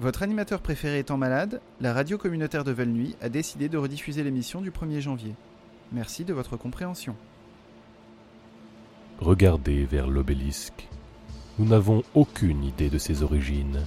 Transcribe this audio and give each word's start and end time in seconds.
Votre 0.00 0.22
animateur 0.22 0.60
préféré 0.60 1.00
étant 1.00 1.16
malade, 1.16 1.60
la 1.80 1.92
radio 1.92 2.18
communautaire 2.18 2.62
de 2.62 2.70
Valnuy 2.70 3.16
a 3.20 3.28
décidé 3.28 3.68
de 3.68 3.76
rediffuser 3.76 4.22
l'émission 4.22 4.60
du 4.60 4.70
1er 4.70 5.00
janvier. 5.00 5.34
Merci 5.90 6.24
de 6.24 6.32
votre 6.32 6.56
compréhension. 6.56 7.16
Regardez 9.18 9.86
vers 9.86 10.06
l'obélisque. 10.06 10.86
Nous 11.58 11.66
n'avons 11.66 12.04
aucune 12.14 12.62
idée 12.62 12.90
de 12.90 12.98
ses 12.98 13.24
origines, 13.24 13.84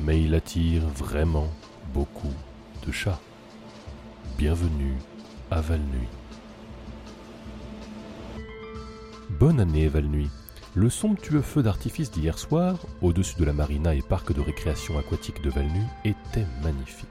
mais 0.00 0.22
il 0.22 0.34
attire 0.34 0.88
vraiment 0.88 1.50
beaucoup 1.92 2.32
de 2.86 2.90
chats. 2.90 3.20
Bienvenue 4.38 4.94
à 5.50 5.60
Valnuy. 5.60 6.08
Bonne 9.28 9.60
année 9.60 9.88
Valnuy. 9.88 10.30
Le 10.76 10.90
somptueux 10.90 11.40
feu 11.40 11.62
d'artifice 11.62 12.10
d'hier 12.10 12.36
soir, 12.36 12.76
au-dessus 13.00 13.36
de 13.38 13.44
la 13.44 13.52
marina 13.52 13.94
et 13.94 14.02
parc 14.02 14.32
de 14.32 14.40
récréation 14.40 14.98
aquatique 14.98 15.40
de 15.40 15.48
Valnuy, 15.48 15.84
était 16.04 16.48
magnifique. 16.64 17.06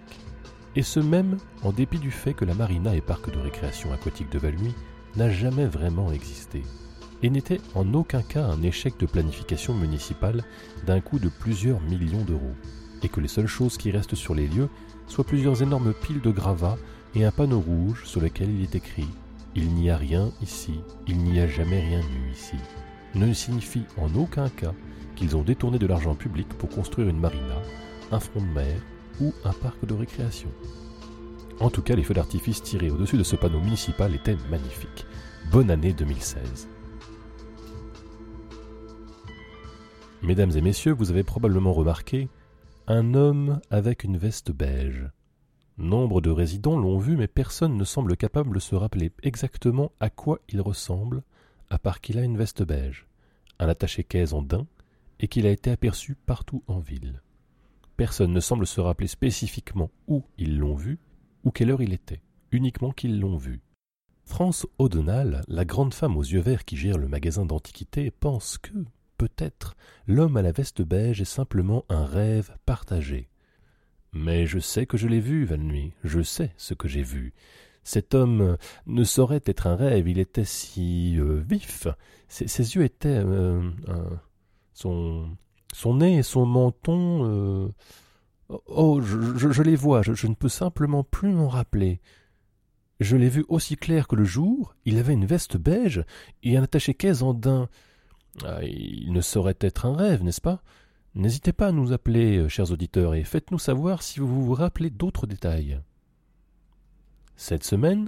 Et 0.75 0.83
ce 0.83 0.99
même 0.99 1.37
en 1.61 1.71
dépit 1.71 1.99
du 1.99 2.11
fait 2.11 2.33
que 2.33 2.43
la 2.43 2.55
marina 2.55 2.93
et 2.93 2.99
parc 2.99 3.31
de 3.31 3.39
récréation 3.39 3.93
aquatique 3.93 4.29
de 4.29 4.37
Valnuy 4.37 4.73
n'a 5.15 5.29
jamais 5.29 5.65
vraiment 5.65 6.11
existé, 6.11 6.61
et 7.21 7.29
n'était 7.29 7.61
en 7.73 7.93
aucun 7.93 8.21
cas 8.21 8.43
un 8.43 8.61
échec 8.63 8.99
de 8.99 9.05
planification 9.05 9.73
municipale 9.73 10.43
d'un 10.85 10.99
coût 10.99 11.19
de 11.19 11.29
plusieurs 11.29 11.79
millions 11.79 12.25
d'euros, 12.25 12.55
et 13.01 13.07
que 13.07 13.21
les 13.21 13.29
seules 13.29 13.47
choses 13.47 13.77
qui 13.77 13.91
restent 13.91 14.15
sur 14.15 14.35
les 14.35 14.47
lieux 14.47 14.67
soient 15.07 15.23
plusieurs 15.23 15.63
énormes 15.63 15.93
piles 15.93 16.21
de 16.21 16.31
gravats 16.31 16.77
et 17.15 17.23
un 17.23 17.31
panneau 17.31 17.61
rouge 17.61 18.03
sur 18.03 18.19
lequel 18.19 18.49
il 18.49 18.63
est 18.63 18.75
écrit 18.75 19.07
Il 19.55 19.69
n'y 19.73 19.89
a 19.89 19.95
rien 19.95 20.33
ici, 20.41 20.81
il 21.07 21.19
n'y 21.19 21.39
a 21.39 21.47
jamais 21.47 21.79
rien 21.79 22.01
eu 22.01 22.31
ici 22.33 22.57
ne 23.15 23.33
signifie 23.33 23.85
en 23.97 24.13
aucun 24.15 24.49
cas 24.49 24.73
qu'ils 25.15 25.35
ont 25.35 25.43
détourné 25.43 25.79
de 25.79 25.87
l'argent 25.87 26.15
public 26.15 26.47
pour 26.49 26.69
construire 26.69 27.09
une 27.09 27.19
marina, 27.19 27.61
un 28.11 28.19
front 28.19 28.41
de 28.41 28.47
mer 28.47 28.75
ou 29.21 29.33
un 29.43 29.53
parc 29.53 29.85
de 29.85 29.93
récréation. 29.93 30.49
En 31.59 31.69
tout 31.69 31.81
cas, 31.81 31.95
les 31.95 32.03
feux 32.03 32.15
d'artifice 32.15 32.63
tirés 32.63 32.89
au-dessus 32.89 33.17
de 33.17 33.23
ce 33.23 33.35
panneau 33.35 33.59
municipal 33.59 34.13
étaient 34.15 34.37
magnifiques. 34.49 35.05
Bonne 35.51 35.69
année 35.69 35.93
2016. 35.93 36.67
Mesdames 40.23 40.51
et 40.55 40.61
messieurs, 40.61 40.93
vous 40.93 41.11
avez 41.11 41.23
probablement 41.23 41.73
remarqué 41.73 42.29
un 42.87 43.13
homme 43.13 43.59
avec 43.69 44.03
une 44.03 44.17
veste 44.17 44.51
beige. 44.51 45.09
Nombre 45.77 46.21
de 46.21 46.29
résidents 46.29 46.77
l'ont 46.77 46.97
vu, 46.97 47.17
mais 47.17 47.27
personne 47.27 47.77
ne 47.77 47.83
semble 47.83 48.15
capable 48.15 48.55
de 48.55 48.59
se 48.59 48.75
rappeler 48.75 49.11
exactement 49.21 49.91
à 49.99 50.09
quoi 50.09 50.39
il 50.49 50.61
ressemble 50.61 51.23
à 51.73 51.79
part 51.79 52.01
qu'il 52.01 52.19
a 52.19 52.23
une 52.23 52.37
veste 52.37 52.61
beige, 52.61 53.07
un 53.57 53.67
attaché-caisse 53.67 54.33
en 54.33 54.43
daim, 54.43 54.67
et 55.19 55.27
qu'il 55.27 55.47
a 55.47 55.49
été 55.49 55.71
aperçu 55.71 56.13
partout 56.13 56.63
en 56.67 56.79
ville. 56.79 57.23
Personne 57.97 58.31
ne 58.31 58.39
semble 58.39 58.67
se 58.67 58.79
rappeler 58.79 59.07
spécifiquement 59.07 59.89
où 60.07 60.23
ils 60.37 60.59
l'ont 60.59 60.75
vu, 60.75 60.99
ou 61.43 61.49
quelle 61.49 61.71
heure 61.71 61.81
il 61.81 61.91
était, 61.91 62.21
uniquement 62.51 62.91
qu'ils 62.91 63.19
l'ont 63.19 63.37
vu. 63.37 63.61
France 64.23 64.67
O'Donnell, 64.77 65.41
la 65.47 65.65
grande 65.65 65.95
femme 65.95 66.15
aux 66.15 66.21
yeux 66.23 66.41
verts 66.41 66.63
qui 66.63 66.77
gère 66.77 66.99
le 66.99 67.07
magasin 67.07 67.43
d'antiquités, 67.43 68.11
pense 68.11 68.59
que, 68.59 68.85
peut-être, 69.17 69.75
l'homme 70.05 70.37
à 70.37 70.43
la 70.43 70.51
veste 70.51 70.83
beige 70.83 71.21
est 71.21 71.25
simplement 71.25 71.85
un 71.89 72.05
rêve 72.05 72.55
partagé. 72.67 73.29
Mais 74.11 74.45
je 74.45 74.59
sais 74.59 74.85
que 74.85 74.97
je 74.97 75.07
l'ai 75.07 75.19
vu, 75.19 75.43
Valnuy, 75.45 75.93
je 76.03 76.21
sais 76.21 76.53
ce 76.55 76.75
que 76.75 76.87
j'ai 76.87 77.01
vu. 77.01 77.33
Cet 77.83 78.13
homme 78.13 78.57
ne 78.87 79.03
saurait 79.03 79.41
être 79.45 79.67
un 79.67 79.75
rêve, 79.75 80.07
il 80.07 80.19
était 80.19 80.45
si 80.45 81.17
euh, 81.19 81.43
vif. 81.47 81.87
Ses, 82.29 82.75
yeux 82.75 82.83
étaient. 82.83 83.09
Euh, 83.09 83.61
son, 84.73 85.27
nez 85.85 86.17
et 86.17 86.23
son 86.23 86.45
menton. 86.45 87.25
Euh, 87.25 87.67
oh, 88.67 89.01
je, 89.01 89.61
les 89.61 89.75
vois, 89.75 90.01
je, 90.01 90.27
ne 90.27 90.33
peux 90.33 90.49
simplement 90.49 91.03
plus 91.03 91.33
m'en 91.33 91.49
rappeler. 91.49 91.99
Je 92.99 93.17
l'ai 93.17 93.29
vu 93.29 93.43
aussi 93.49 93.75
clair 93.75 94.07
que 94.07 94.15
le 94.15 94.23
jour, 94.23 94.75
il 94.85 94.97
avait 94.97 95.13
une 95.13 95.25
veste 95.25 95.57
beige 95.57 96.05
et 96.41 96.55
un 96.55 96.63
attaché-caisse 96.63 97.21
en 97.21 97.33
daim. 97.33 97.67
Ah, 98.45 98.63
il 98.63 99.11
ne 99.11 99.21
saurait 99.21 99.57
être 99.59 99.85
un 99.85 99.95
rêve, 99.95 100.23
n'est-ce 100.23 100.41
pas? 100.41 100.63
N'hésitez 101.15 101.53
pas 101.53 101.67
à 101.67 101.71
nous 101.71 101.91
appeler, 101.91 102.47
chers 102.49 102.71
auditeurs, 102.71 103.13
et 103.13 103.23
faites-nous 103.23 103.59
savoir 103.59 104.01
si 104.01 104.19
vous 104.19 104.45
vous 104.45 104.53
rappelez 104.53 104.89
d'autres 104.89 105.27
détails. 105.27 105.79
Cette 107.45 107.65
semaine, 107.65 108.07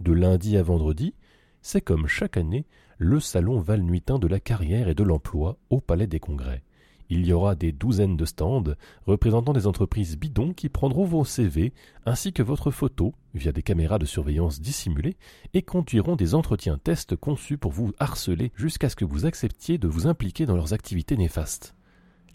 de 0.00 0.12
lundi 0.12 0.58
à 0.58 0.62
vendredi, 0.62 1.14
c'est 1.62 1.80
comme 1.80 2.06
chaque 2.06 2.36
année 2.36 2.66
le 2.98 3.18
salon 3.18 3.58
valnuitain 3.58 4.18
de 4.18 4.26
la 4.26 4.40
carrière 4.40 4.88
et 4.88 4.94
de 4.94 5.02
l'emploi 5.02 5.56
au 5.70 5.80
Palais 5.80 6.06
des 6.06 6.20
Congrès. 6.20 6.62
Il 7.08 7.26
y 7.26 7.32
aura 7.32 7.54
des 7.54 7.72
douzaines 7.72 8.18
de 8.18 8.26
stands 8.26 8.74
représentant 9.06 9.54
des 9.54 9.66
entreprises 9.66 10.18
bidons 10.18 10.52
qui 10.52 10.68
prendront 10.68 11.06
vos 11.06 11.24
CV 11.24 11.72
ainsi 12.04 12.34
que 12.34 12.42
votre 12.42 12.70
photo 12.70 13.14
via 13.32 13.52
des 13.52 13.62
caméras 13.62 13.98
de 13.98 14.04
surveillance 14.04 14.60
dissimulées 14.60 15.16
et 15.54 15.62
conduiront 15.62 16.14
des 16.14 16.34
entretiens 16.34 16.76
tests 16.76 17.16
conçus 17.16 17.56
pour 17.56 17.72
vous 17.72 17.94
harceler 17.98 18.52
jusqu'à 18.54 18.90
ce 18.90 18.96
que 18.96 19.06
vous 19.06 19.24
acceptiez 19.24 19.78
de 19.78 19.88
vous 19.88 20.06
impliquer 20.06 20.44
dans 20.44 20.56
leurs 20.56 20.74
activités 20.74 21.16
néfastes. 21.16 21.74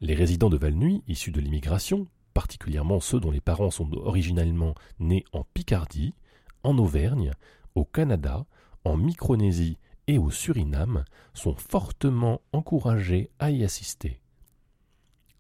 Les 0.02 0.16
résidents 0.16 0.50
de 0.50 0.58
Valnuy, 0.58 1.04
issus 1.08 1.32
de 1.32 1.42
l'immigration, 1.42 2.08
particulièrement 2.34 3.00
ceux 3.00 3.20
dont 3.20 3.30
les 3.30 3.40
parents 3.40 3.70
sont 3.70 3.94
originellement 3.94 4.74
nés 5.00 5.26
en 5.32 5.44
Picardie, 5.54 6.16
en 6.64 6.78
Auvergne, 6.78 7.32
au 7.76 7.86
Canada, 7.86 8.46
en 8.84 8.98
Micronésie 8.98 9.78
et 10.08 10.18
au 10.18 10.32
Suriname 10.32 11.06
sont 11.34 11.56
fortement 11.56 12.42
encouragés 12.52 13.30
à 13.40 13.52
y 13.52 13.64
assister. 13.64 14.22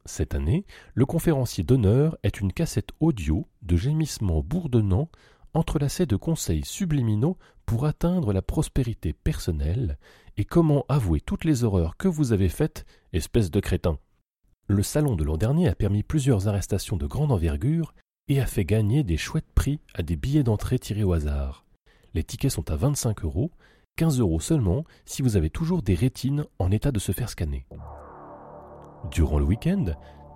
Cette 0.06 0.34
année, 0.34 0.66
le 0.94 1.06
conférencier 1.06 1.64
d'honneur 1.64 2.18
est 2.24 2.40
une 2.40 2.54
cassette 2.54 2.92
audio 3.00 3.48
de 3.62 3.76
gémissements 3.76 4.42
bourdonnants 4.42 5.10
entrelacés 5.54 6.06
de 6.06 6.16
conseils 6.16 6.66
subliminaux 6.66 7.38
pour 7.66 7.86
atteindre 7.86 8.34
la 8.34 8.42
prospérité 8.42 9.14
personnelle 9.14 9.98
et 10.38 10.46
comment 10.46 10.86
avouer 10.88 11.22
toutes 11.22 11.46
les 11.46 11.64
horreurs 11.64 11.98
que 11.98 12.08
vous 12.08 12.32
avez 12.32 12.50
faites, 12.50 12.86
espèce 13.14 13.52
de 13.52 13.60
crétin. 13.60 13.98
Le 14.68 14.84
salon 14.84 15.16
de 15.16 15.24
l'an 15.24 15.38
dernier 15.38 15.68
a 15.68 15.76
permis 15.76 16.04
plusieurs 16.04 16.48
arrestations 16.48 16.98
de 16.98 17.08
grande 17.08 17.32
envergure 17.32 17.94
et 18.30 18.40
a 18.40 18.46
fait 18.46 18.64
gagner 18.64 19.04
des 19.04 19.18
chouettes 19.18 19.52
prix 19.54 19.80
à 19.96 20.04
des 20.04 20.16
billets 20.16 20.44
d'entrée 20.44 20.80
tirés 20.80 21.04
au 21.04 21.14
hasard. 21.14 21.66
Les 22.14 22.24
tickets 22.24 22.52
sont 22.52 22.72
à 22.72 22.76
25 22.76 23.24
euros, 23.26 23.52
15 23.98 24.20
euros 24.20 24.40
seulement 24.40 24.86
si 25.06 25.22
vous 25.22 25.36
avez 25.36 25.50
toujours 25.50 25.82
des 25.82 25.96
rétines 25.96 26.46
en 26.60 26.72
état 26.72 26.92
de 26.92 27.00
se 27.00 27.12
faire 27.12 27.30
scanner. 27.30 27.66
Durant 29.12 29.40
le 29.40 29.46
week-end, 29.46 29.86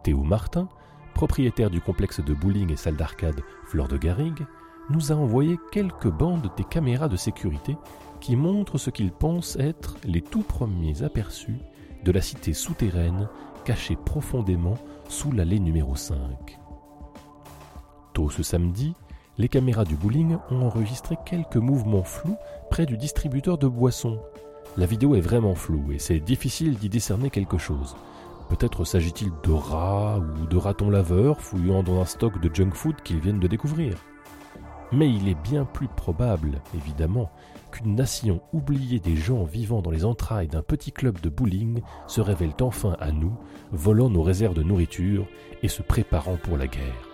Théo 0.03 0.23
Martin, 0.23 0.67
propriétaire 1.13 1.69
du 1.69 1.81
complexe 1.81 2.19
de 2.19 2.33
bowling 2.33 2.71
et 2.71 2.75
salle 2.75 2.97
d'arcade 2.97 3.41
Fleur 3.65 3.87
de 3.87 3.97
Garrigue, 3.97 4.45
nous 4.89 5.11
a 5.11 5.15
envoyé 5.15 5.57
quelques 5.71 6.09
bandes 6.09 6.51
des 6.57 6.63
caméras 6.63 7.07
de 7.07 7.15
sécurité 7.15 7.77
qui 8.19 8.35
montrent 8.35 8.77
ce 8.77 8.89
qu'il 8.89 9.11
pense 9.11 9.55
être 9.57 9.97
les 10.03 10.21
tout 10.21 10.41
premiers 10.41 11.03
aperçus 11.03 11.59
de 12.03 12.11
la 12.11 12.21
cité 12.21 12.53
souterraine 12.53 13.29
cachée 13.63 13.95
profondément 13.95 14.77
sous 15.07 15.31
l'allée 15.31 15.59
numéro 15.59 15.95
5. 15.95 16.62
Tôt 18.13 18.29
ce 18.29 18.43
samedi, 18.43 18.93
les 19.39 19.49
caméras 19.49 19.85
du 19.85 19.95
bowling 19.95 20.37
ont 20.51 20.61
enregistré 20.61 21.17
quelques 21.25 21.57
mouvements 21.57 22.03
flous 22.03 22.37
près 22.69 22.85
du 22.85 22.95
distributeur 22.95 23.57
de 23.57 23.67
boissons. 23.67 24.19
La 24.77 24.85
vidéo 24.85 25.15
est 25.15 25.21
vraiment 25.21 25.55
floue 25.55 25.91
et 25.91 25.97
c'est 25.97 26.19
difficile 26.19 26.77
d'y 26.77 26.89
décerner 26.89 27.31
quelque 27.31 27.57
chose. 27.57 27.95
Peut-être 28.49 28.85
s'agit-il 28.85 29.31
de 29.43 29.51
rats 29.51 30.19
ou 30.19 30.45
de 30.45 30.57
ratons 30.57 30.91
laveurs 30.91 31.41
fouillant 31.41 31.81
dans 31.81 32.01
un 32.01 32.05
stock 32.05 32.39
de 32.39 32.53
junk 32.53 32.75
food 32.75 33.01
qu'ils 33.03 33.19
viennent 33.19 33.39
de 33.39 33.47
découvrir. 33.47 33.97
Mais 34.91 35.09
il 35.09 35.27
est 35.27 35.41
bien 35.41 35.65
plus 35.65 35.87
probable, 35.87 36.61
évidemment, 36.75 37.31
qu'une 37.71 37.95
nation 37.95 38.41
oubliée 38.53 38.99
des 38.99 39.15
gens 39.15 39.43
vivant 39.43 39.81
dans 39.81 39.89
les 39.89 40.05
entrailles 40.05 40.49
d'un 40.49 40.61
petit 40.61 40.91
club 40.91 41.19
de 41.19 41.29
bowling 41.29 41.81
se 42.05 42.21
révèle 42.21 42.53
enfin 42.61 42.95
à 42.99 43.11
nous, 43.11 43.33
volant 43.71 44.11
nos 44.11 44.21
réserves 44.21 44.53
de 44.53 44.61
nourriture 44.61 45.25
et 45.63 45.67
se 45.67 45.81
préparant 45.81 46.37
pour 46.37 46.57
la 46.57 46.67
guerre. 46.67 47.12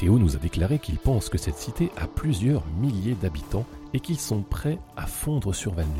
Théo 0.00 0.18
nous 0.18 0.34
a 0.34 0.38
déclaré 0.38 0.78
qu'il 0.78 0.96
pense 0.96 1.28
que 1.28 1.36
cette 1.36 1.58
cité 1.58 1.92
a 1.98 2.06
plusieurs 2.06 2.64
milliers 2.80 3.18
d'habitants 3.20 3.66
et 3.92 4.00
qu'ils 4.00 4.18
sont 4.18 4.40
prêts 4.40 4.78
à 4.96 5.06
fondre 5.06 5.54
sur 5.54 5.74
Valnuy. 5.74 5.92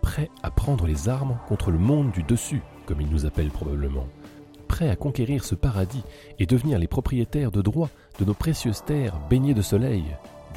Prêts 0.00 0.30
à 0.42 0.50
prendre 0.50 0.86
les 0.86 1.10
armes 1.10 1.36
contre 1.48 1.70
le 1.70 1.76
monde 1.76 2.12
du 2.12 2.22
dessus, 2.22 2.62
comme 2.86 3.02
ils 3.02 3.10
nous 3.10 3.26
appellent 3.26 3.50
probablement. 3.50 4.06
Prêts 4.68 4.88
à 4.88 4.96
conquérir 4.96 5.44
ce 5.44 5.54
paradis 5.54 6.02
et 6.38 6.46
devenir 6.46 6.78
les 6.78 6.86
propriétaires 6.86 7.50
de 7.50 7.60
droit 7.60 7.90
de 8.18 8.24
nos 8.24 8.32
précieuses 8.32 8.82
terres 8.86 9.20
baignées 9.28 9.52
de 9.52 9.60
soleil. 9.60 10.04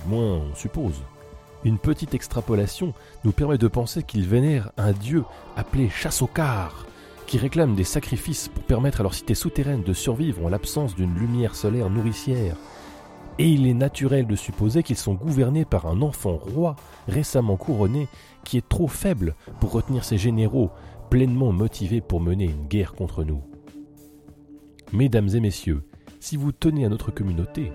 Du 0.02 0.10
moins, 0.10 0.38
on 0.38 0.56
suppose. 0.56 1.04
Une 1.66 1.80
petite 1.80 2.14
extrapolation 2.14 2.94
nous 3.26 3.34
permet 3.34 3.58
de 3.58 3.68
penser 3.68 4.04
qu'ils 4.04 4.26
vénèrent 4.26 4.72
un 4.78 4.94
dieu 4.94 5.26
appelé 5.58 5.90
Chassokar, 5.90 6.85
qui 7.27 7.38
réclament 7.38 7.75
des 7.75 7.83
sacrifices 7.83 8.48
pour 8.48 8.63
permettre 8.63 9.00
à 9.00 9.04
leur 9.04 9.13
cité 9.13 9.36
souterraine 9.36 9.83
de 9.83 9.94
survivre 9.94 10.45
en 10.45 10.50
l'absence 10.50 10.95
d'une 10.95 11.16
lumière 11.16 11.56
solaire 11.56 11.89
nourricière. 11.89 12.56
Et 13.38 13.50
il 13.50 13.68
est 13.68 13.74
naturel 13.74 14.27
de 14.27 14.36
supposer 14.36 14.83
qu'ils 14.83 14.95
sont 14.95 15.13
gouvernés 15.13 15.66
par 15.66 15.88
un 15.88 16.01
enfant 16.01 16.38
roi 16.38 16.75
récemment 17.07 17.57
couronné 17.57 18.07
qui 18.44 18.57
est 18.57 18.69
trop 18.69 18.88
faible 18.88 19.36
pour 19.60 19.72
retenir 19.72 20.04
ses 20.04 20.18
généraux 20.18 20.69
pleinement 21.10 21.51
motivés 21.51 22.01
pour 22.01 22.22
mener 22.22 22.45
une 22.45 22.68
guerre 22.68 22.94
contre 22.94 23.24
nous. 23.24 23.42
Mesdames 24.94 25.30
et 25.33 25.39
messieurs, 25.39 25.83
Si 26.19 26.38
vous 26.38 26.51
tenez 26.51 26.86
à 26.86 26.89
notre 26.89 27.12
communauté, 27.12 27.71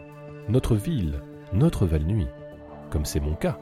notre 0.49 0.75
ville, 0.75 1.21
notre 1.53 1.87
Val-Nuit, 1.87 2.27
comme 2.91 3.05
c'est 3.05 3.21
mon 3.21 3.35
cas, 3.35 3.61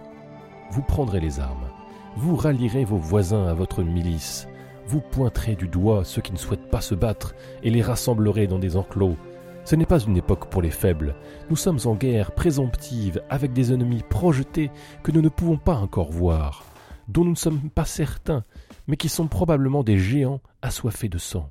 vous 0.70 0.80
prendrez 0.80 1.20
les 1.20 1.40
armes, 1.40 1.68
vous 2.16 2.36
rallierez 2.36 2.84
vos 2.84 2.96
voisins 2.96 3.46
à 3.46 3.52
votre 3.52 3.82
milice, 3.82 4.48
vous 4.88 5.02
pointerez 5.02 5.54
du 5.54 5.68
doigt 5.68 6.02
ceux 6.02 6.22
qui 6.22 6.32
ne 6.32 6.38
souhaitent 6.38 6.70
pas 6.70 6.80
se 6.80 6.94
battre 6.94 7.34
et 7.62 7.68
les 7.68 7.82
rassemblerez 7.82 8.46
dans 8.46 8.58
des 8.58 8.78
enclos. 8.78 9.18
Ce 9.66 9.76
n'est 9.76 9.84
pas 9.84 10.00
une 10.00 10.16
époque 10.16 10.48
pour 10.48 10.62
les 10.62 10.70
faibles. 10.70 11.14
Nous 11.50 11.56
sommes 11.56 11.78
en 11.84 11.94
guerre 11.94 12.32
présomptive 12.32 13.22
avec 13.28 13.52
des 13.52 13.70
ennemis 13.70 14.02
projetés 14.08 14.70
que 15.02 15.12
nous 15.12 15.20
ne 15.20 15.28
pouvons 15.28 15.58
pas 15.58 15.74
encore 15.74 16.10
voir, 16.10 16.64
dont 17.06 17.22
nous 17.22 17.32
ne 17.32 17.36
sommes 17.36 17.68
pas 17.68 17.84
certains, 17.84 18.44
mais 18.86 18.96
qui 18.96 19.10
sont 19.10 19.28
probablement 19.28 19.82
des 19.84 19.98
géants 19.98 20.40
assoiffés 20.62 21.10
de 21.10 21.18
sang. 21.18 21.50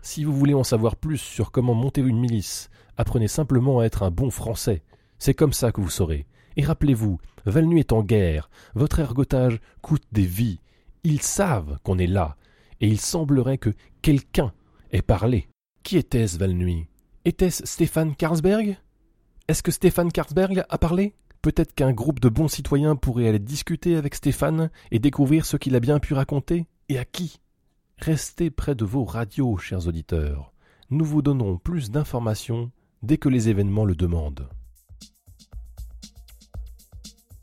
Si 0.00 0.24
vous 0.24 0.32
voulez 0.32 0.54
en 0.54 0.64
savoir 0.64 0.96
plus 0.96 1.18
sur 1.18 1.50
comment 1.50 1.74
monter 1.74 2.00
une 2.00 2.18
milice, 2.18 2.70
apprenez 2.96 3.28
simplement 3.28 3.80
à 3.80 3.84
être 3.84 4.02
un 4.02 4.10
bon 4.10 4.30
Français. 4.30 4.82
C'est 5.18 5.34
comme 5.34 5.52
ça 5.52 5.72
que 5.72 5.82
vous 5.82 5.90
saurez. 5.90 6.26
Et 6.56 6.64
rappelez-vous, 6.64 7.18
Valnu 7.44 7.80
est 7.80 7.92
en 7.92 8.02
guerre, 8.02 8.48
votre 8.74 8.98
ergotage 8.98 9.60
coûte 9.82 10.04
des 10.10 10.24
vies. 10.24 10.60
Ils 11.04 11.20
savent 11.20 11.78
qu'on 11.82 11.98
est 11.98 12.06
là, 12.06 12.36
et 12.80 12.86
il 12.86 13.00
semblerait 13.00 13.58
que 13.58 13.70
quelqu'un 14.02 14.52
ait 14.92 15.02
parlé. 15.02 15.48
Qui 15.82 15.96
était-ce 15.96 16.38
Valnuy? 16.38 16.86
Était-ce 17.24 17.66
Stéphane 17.66 18.14
Karlsberg 18.14 18.76
Est-ce 19.48 19.64
que 19.64 19.72
Stéphane 19.72 20.12
Karlsberg 20.12 20.64
a 20.68 20.78
parlé? 20.78 21.14
Peut-être 21.42 21.74
qu'un 21.74 21.92
groupe 21.92 22.20
de 22.20 22.28
bons 22.28 22.46
citoyens 22.46 22.94
pourrait 22.94 23.26
aller 23.26 23.40
discuter 23.40 23.96
avec 23.96 24.14
Stéphane 24.14 24.70
et 24.92 25.00
découvrir 25.00 25.44
ce 25.44 25.56
qu'il 25.56 25.74
a 25.74 25.80
bien 25.80 25.98
pu 25.98 26.14
raconter, 26.14 26.66
et 26.88 26.98
à 26.98 27.04
qui? 27.04 27.40
Restez 27.98 28.50
près 28.50 28.76
de 28.76 28.84
vos 28.84 29.04
radios, 29.04 29.56
chers 29.56 29.88
auditeurs. 29.88 30.52
Nous 30.90 31.04
vous 31.04 31.22
donnerons 31.22 31.58
plus 31.58 31.90
d'informations 31.90 32.70
dès 33.02 33.16
que 33.16 33.28
les 33.28 33.48
événements 33.48 33.84
le 33.84 33.96
demandent. 33.96 34.48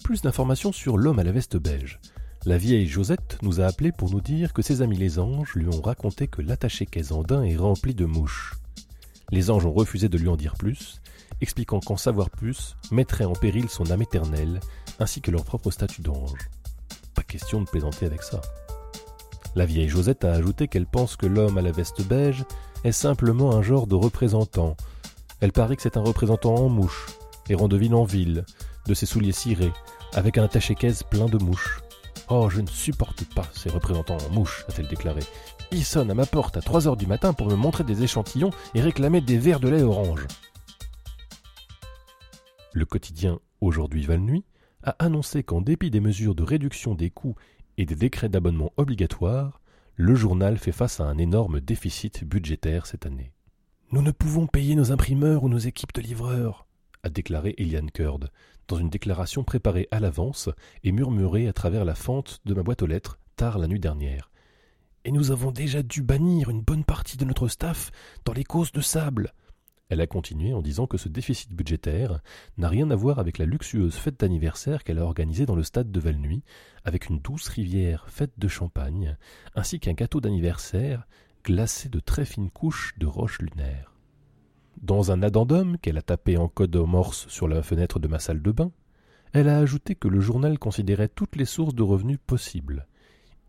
Plus 0.01 0.21
d'informations 0.21 0.71
sur 0.71 0.97
l'homme 0.97 1.19
à 1.19 1.25
la 1.25 1.33
veste 1.33 1.57
beige. 1.57 1.99
La 2.45 2.57
vieille 2.57 2.87
Josette 2.87 3.37
nous 3.41 3.59
a 3.59 3.65
appelés 3.65 3.91
pour 3.91 4.09
nous 4.09 4.21
dire 4.21 4.53
que 4.53 4.61
ses 4.61 4.81
amis 4.81 4.97
les 4.97 5.19
anges 5.19 5.55
lui 5.55 5.67
ont 5.67 5.81
raconté 5.81 6.27
que 6.27 6.41
l'attaché-caisse 6.41 7.11
andin 7.11 7.43
est 7.43 7.57
rempli 7.57 7.93
de 7.93 8.05
mouches. 8.05 8.55
Les 9.29 9.51
anges 9.51 9.65
ont 9.65 9.73
refusé 9.73 10.07
de 10.07 10.17
lui 10.17 10.29
en 10.29 10.37
dire 10.37 10.55
plus, 10.55 11.01
expliquant 11.41 11.81
qu'en 11.81 11.97
savoir 11.97 12.29
plus 12.29 12.77
mettrait 12.91 13.25
en 13.25 13.33
péril 13.33 13.67
son 13.67 13.91
âme 13.91 14.01
éternelle 14.01 14.61
ainsi 14.99 15.19
que 15.19 15.31
leur 15.31 15.43
propre 15.43 15.69
statut 15.69 16.01
d'ange. 16.01 16.49
Pas 17.13 17.23
question 17.23 17.59
de 17.59 17.69
plaisanter 17.69 18.05
avec 18.05 18.23
ça. 18.23 18.39
La 19.53 19.65
vieille 19.65 19.89
Josette 19.89 20.23
a 20.23 20.31
ajouté 20.31 20.69
qu'elle 20.69 20.85
pense 20.85 21.17
que 21.17 21.25
l'homme 21.25 21.57
à 21.57 21.61
la 21.61 21.73
veste 21.73 22.07
beige 22.07 22.45
est 22.85 22.93
simplement 22.93 23.53
un 23.53 23.61
genre 23.61 23.85
de 23.85 23.95
représentant. 23.95 24.77
Elle 25.41 25.51
parie 25.51 25.75
que 25.75 25.81
c'est 25.81 25.97
un 25.97 26.03
représentant 26.03 26.55
en 26.55 26.69
mouche, 26.69 27.07
errant 27.49 27.67
de 27.67 27.93
en 27.93 28.05
ville, 28.05 28.45
de 28.87 28.93
ses 28.93 29.05
souliers 29.05 29.33
cirés, 29.33 29.73
avec 30.13 30.37
un 30.37 30.45
attaché-caisse 30.45 31.03
plein 31.03 31.25
de 31.25 31.37
mouches. 31.37 31.81
Oh, 32.31 32.47
je 32.47 32.61
ne 32.61 32.67
supporte 32.67 33.25
pas 33.33 33.47
ces 33.53 33.69
représentants 33.69 34.17
en 34.17 34.29
mouche, 34.29 34.63
a-t-elle 34.67 34.87
déclaré. 34.87 35.21
Ils 35.71 35.83
sonnent 35.83 36.11
à 36.11 36.13
ma 36.13 36.27
porte 36.27 36.57
à 36.57 36.61
3 36.61 36.87
heures 36.87 36.97
du 36.97 37.07
matin 37.07 37.33
pour 37.33 37.47
me 37.47 37.55
montrer 37.55 37.83
des 37.83 38.03
échantillons 38.03 38.51
et 38.75 38.81
réclamer 38.81 39.19
des 39.19 39.39
verres 39.39 39.59
de 39.59 39.69
lait 39.69 39.81
orange. 39.81 40.27
Le 42.73 42.85
quotidien 42.85 43.39
Aujourd'hui 43.61 44.05
Val-Nuit 44.05 44.45
a 44.83 44.95
annoncé 44.99 45.43
qu'en 45.43 45.61
dépit 45.61 45.89
des 45.89 45.99
mesures 45.99 46.35
de 46.35 46.43
réduction 46.43 46.93
des 46.93 47.09
coûts 47.09 47.35
et 47.77 47.85
des 47.85 47.95
décrets 47.95 48.29
d'abonnement 48.29 48.73
obligatoires, 48.77 49.59
le 49.95 50.13
journal 50.13 50.57
fait 50.59 50.71
face 50.71 50.99
à 50.99 51.05
un 51.05 51.17
énorme 51.17 51.59
déficit 51.59 52.23
budgétaire 52.23 52.85
cette 52.85 53.07
année. 53.07 53.33
Nous 53.91 54.03
ne 54.03 54.11
pouvons 54.11 54.45
payer 54.45 54.75
nos 54.75 54.91
imprimeurs 54.91 55.43
ou 55.43 55.49
nos 55.49 55.57
équipes 55.57 55.93
de 55.93 56.01
livreurs, 56.01 56.67
a 57.01 57.09
déclaré 57.09 57.55
Eliane 57.57 57.89
Kurd, 57.89 58.29
dans 58.69 58.77
une 58.77 58.89
déclaration 58.89 59.43
préparée 59.43 59.87
à 59.91 59.99
l'avance 59.99 60.49
et 60.83 60.93
murmurée 60.93 61.47
à 61.47 61.53
travers 61.53 61.83
la 61.83 61.95
fente 61.95 62.39
de 62.45 62.53
ma 62.53 62.63
boîte 62.63 62.83
aux 62.83 62.87
lettres 62.87 63.19
tard 63.35 63.57
la 63.57 63.67
nuit 63.67 63.79
dernière. 63.79 64.31
Et 65.03 65.11
nous 65.11 65.31
avons 65.31 65.51
déjà 65.51 65.81
dû 65.81 66.01
bannir 66.01 66.49
une 66.49 66.61
bonne 66.61 66.83
partie 66.83 67.17
de 67.17 67.25
notre 67.25 67.47
staff 67.47 67.91
dans 68.25 68.33
les 68.33 68.43
causes 68.43 68.71
de 68.71 68.81
sable. 68.81 69.33
Elle 69.89 70.01
a 70.01 70.07
continué 70.07 70.53
en 70.53 70.61
disant 70.61 70.85
que 70.85 70.97
ce 70.97 71.09
déficit 71.09 71.51
budgétaire 71.51 72.19
n'a 72.57 72.69
rien 72.69 72.91
à 72.91 72.95
voir 72.95 73.17
avec 73.17 73.39
la 73.39 73.45
luxueuse 73.45 73.95
fête 73.95 74.19
d'anniversaire 74.19 74.83
qu'elle 74.83 74.99
a 74.99 75.03
organisée 75.03 75.47
dans 75.47 75.55
le 75.55 75.63
stade 75.63 75.91
de 75.91 75.99
Valnuy, 75.99 76.43
avec 76.85 77.09
une 77.09 77.19
douce 77.19 77.47
rivière 77.47 78.05
faite 78.07 78.33
de 78.37 78.47
champagne, 78.47 79.17
ainsi 79.55 79.79
qu'un 79.79 79.93
gâteau 79.93 80.21
d'anniversaire 80.21 81.07
glacé 81.43 81.89
de 81.89 81.99
très 81.99 82.25
fines 82.25 82.51
couches 82.51 82.93
de 82.99 83.07
roches 83.07 83.39
lunaires. 83.39 83.88
Dans 84.81 85.11
un 85.11 85.21
addendum 85.23 85.77
qu'elle 85.77 85.97
a 85.97 86.01
tapé 86.01 86.37
en 86.37 86.47
code 86.47 86.75
morse 86.77 87.27
sur 87.27 87.49
la 87.49 87.61
fenêtre 87.61 87.99
de 87.99 88.07
ma 88.07 88.17
salle 88.17 88.41
de 88.41 88.51
bain, 88.51 88.71
elle 89.33 89.49
a 89.49 89.57
ajouté 89.57 89.93
que 89.93 90.07
le 90.07 90.21
journal 90.21 90.57
considérait 90.57 91.09
toutes 91.09 91.35
les 91.35 91.45
sources 91.45 91.75
de 91.75 91.83
revenus 91.83 92.17
possibles, 92.25 92.87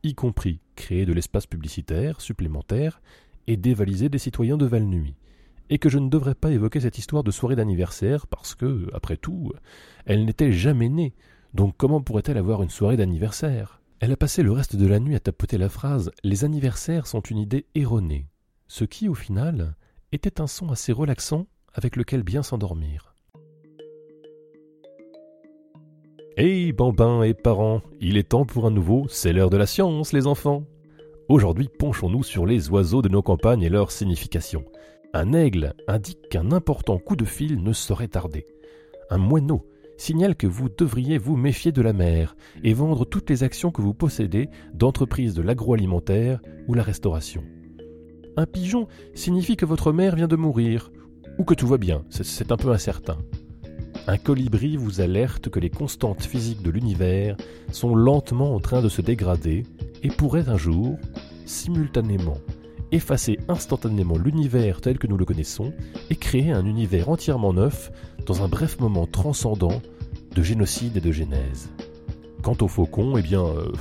y 0.03 0.15
compris 0.15 0.61
créer 0.75 1.07
de 1.07 1.13
l'espace 1.13 1.47
publicitaire 1.47 2.21
supplémentaire 2.21 3.01
et 3.47 3.57
dévaliser 3.57 4.09
des 4.09 4.19
citoyens 4.19 4.57
de 4.57 4.67
Valnuy, 4.67 5.15
et 5.71 5.79
que 5.79 5.89
je 5.89 5.99
ne 5.99 6.09
devrais 6.09 6.35
pas 6.35 6.51
évoquer 6.51 6.81
cette 6.81 6.99
histoire 6.99 7.23
de 7.23 7.31
soirée 7.31 7.57
d'anniversaire 7.57 8.27
parce 8.27 8.57
que, 8.57 8.89
après 8.93 9.17
tout, 9.17 9.53
elle 10.07 10.25
n'était 10.25 10.53
jamais 10.53 10.89
née, 10.89 11.15
donc 11.55 11.77
comment 11.77 12.03
pourrait-elle 12.03 12.39
avoir 12.39 12.63
une 12.63 12.71
soirée 12.71 12.97
d'anniversaire? 12.97 13.81
Elle 14.01 14.13
a 14.13 14.17
passé 14.17 14.43
le 14.43 14.53
reste 14.53 14.75
de 14.75 14.87
la 14.87 14.99
nuit 14.99 15.15
à 15.15 15.21
tapoter 15.21 15.59
la 15.59 15.69
phrase 15.69 16.11
Les 16.25 16.45
anniversaires 16.45 17.07
sont 17.07 17.21
une 17.21 17.39
idée 17.39 17.67
erronée, 17.77 18.27
ce 18.67 18.85
qui, 18.85 19.09
au 19.09 19.15
final, 19.15 19.77
était 20.13 20.41
un 20.41 20.47
son 20.47 20.71
assez 20.71 20.93
relaxant 20.93 21.47
avec 21.73 21.97
lequel 21.97 22.23
bien 22.23 22.43
s'endormir. 22.43 23.15
Hey, 26.37 26.73
bambins 26.73 27.23
et 27.23 27.35
parents, 27.35 27.83
il 28.01 28.17
est 28.17 28.31
temps 28.31 28.47
pour 28.47 28.67
un 28.67 28.71
nouveau 28.71 29.07
C'est 29.09 29.33
l'heure 29.33 29.51
de 29.51 29.57
la 29.57 29.67
science, 29.67 30.13
les 30.13 30.27
enfants 30.27 30.65
Aujourd'hui, 31.29 31.69
penchons-nous 31.79 32.25
sur 32.25 32.45
les 32.45 32.71
oiseaux 32.71 33.03
de 33.03 33.09
nos 33.09 33.23
campagnes 33.23 33.63
et 33.63 33.69
leur 33.69 33.93
signification. 33.93 34.65
Un 35.13 35.33
aigle 35.33 35.75
indique 35.87 36.29
qu'un 36.29 36.51
important 36.51 36.99
coup 36.99 37.15
de 37.15 37.25
fil 37.25 37.63
ne 37.63 37.73
saurait 37.73 38.09
tarder. 38.09 38.47
Un 39.11 39.19
moineau 39.19 39.67
signale 39.97 40.35
que 40.35 40.47
vous 40.47 40.69
devriez 40.69 41.19
vous 41.19 41.37
méfier 41.37 41.73
de 41.73 41.83
la 41.83 41.93
mer 41.93 42.35
et 42.65 42.73
vendre 42.73 43.05
toutes 43.05 43.29
les 43.29 43.43
actions 43.43 43.71
que 43.71 43.83
vous 43.83 43.95
possédez 43.95 44.49
d'entreprises 44.73 45.35
de 45.35 45.43
l'agroalimentaire 45.43 46.41
ou 46.67 46.75
la 46.75 46.83
restauration. 46.83 47.45
Un 48.37 48.47
pigeon 48.47 48.87
signifie 49.15 49.57
que 49.57 49.67
votre 49.67 49.93
mère 49.93 50.17
vient 50.17 50.29
de 50.29 50.37
mourir, 50.37 50.91
ou 51.39 51.45
que 51.45 51.55
tout 51.55 51.67
va 51.67 51.79
bien, 51.79 52.05
c'est 52.11 52.53
un 52.53 52.57
peu 52.57 52.71
incertain. 52.71 53.19
Un 54.07 54.19
colibri 54.19 54.77
vous 54.77 55.01
alerte 55.01 55.51
que 55.51 55.61
les 55.61 55.71
constantes 55.71 56.23
physiques 56.23 56.63
de 56.63 56.71
l'univers 56.71 57.37
sont 57.73 57.95
lentement 57.95 58.55
en 58.55 58.61
train 58.61 58.83
de 58.83 58.89
se 58.89 59.03
dégrader 59.03 59.65
et 60.03 60.09
pourraient 60.09 60.49
un 60.49 60.57
jour, 60.57 60.97
simultanément, 61.45 62.39
effacer 62.93 63.39
instantanément 63.49 64.17
l'univers 64.17 64.81
tel 64.81 64.99
que 64.99 65.07
nous 65.07 65.17
le 65.17 65.25
connaissons 65.25 65.73
et 66.09 66.17
créer 66.17 66.51
un 66.51 66.67
univers 66.67 67.09
entièrement 67.09 67.53
neuf 67.53 67.93
dans 68.27 68.43
un 68.43 68.49
bref 68.49 68.79
moment 68.81 69.07
transcendant 69.07 69.83
de 70.35 70.43
génocide 70.43 70.97
et 70.97 71.01
de 71.01 71.13
genèse. 71.13 71.71
Quant 72.43 72.57
aux 72.63 72.69
faucons, 72.69 73.17
eh 73.17 73.23
bien, 73.23 73.45
euh, 73.45 73.73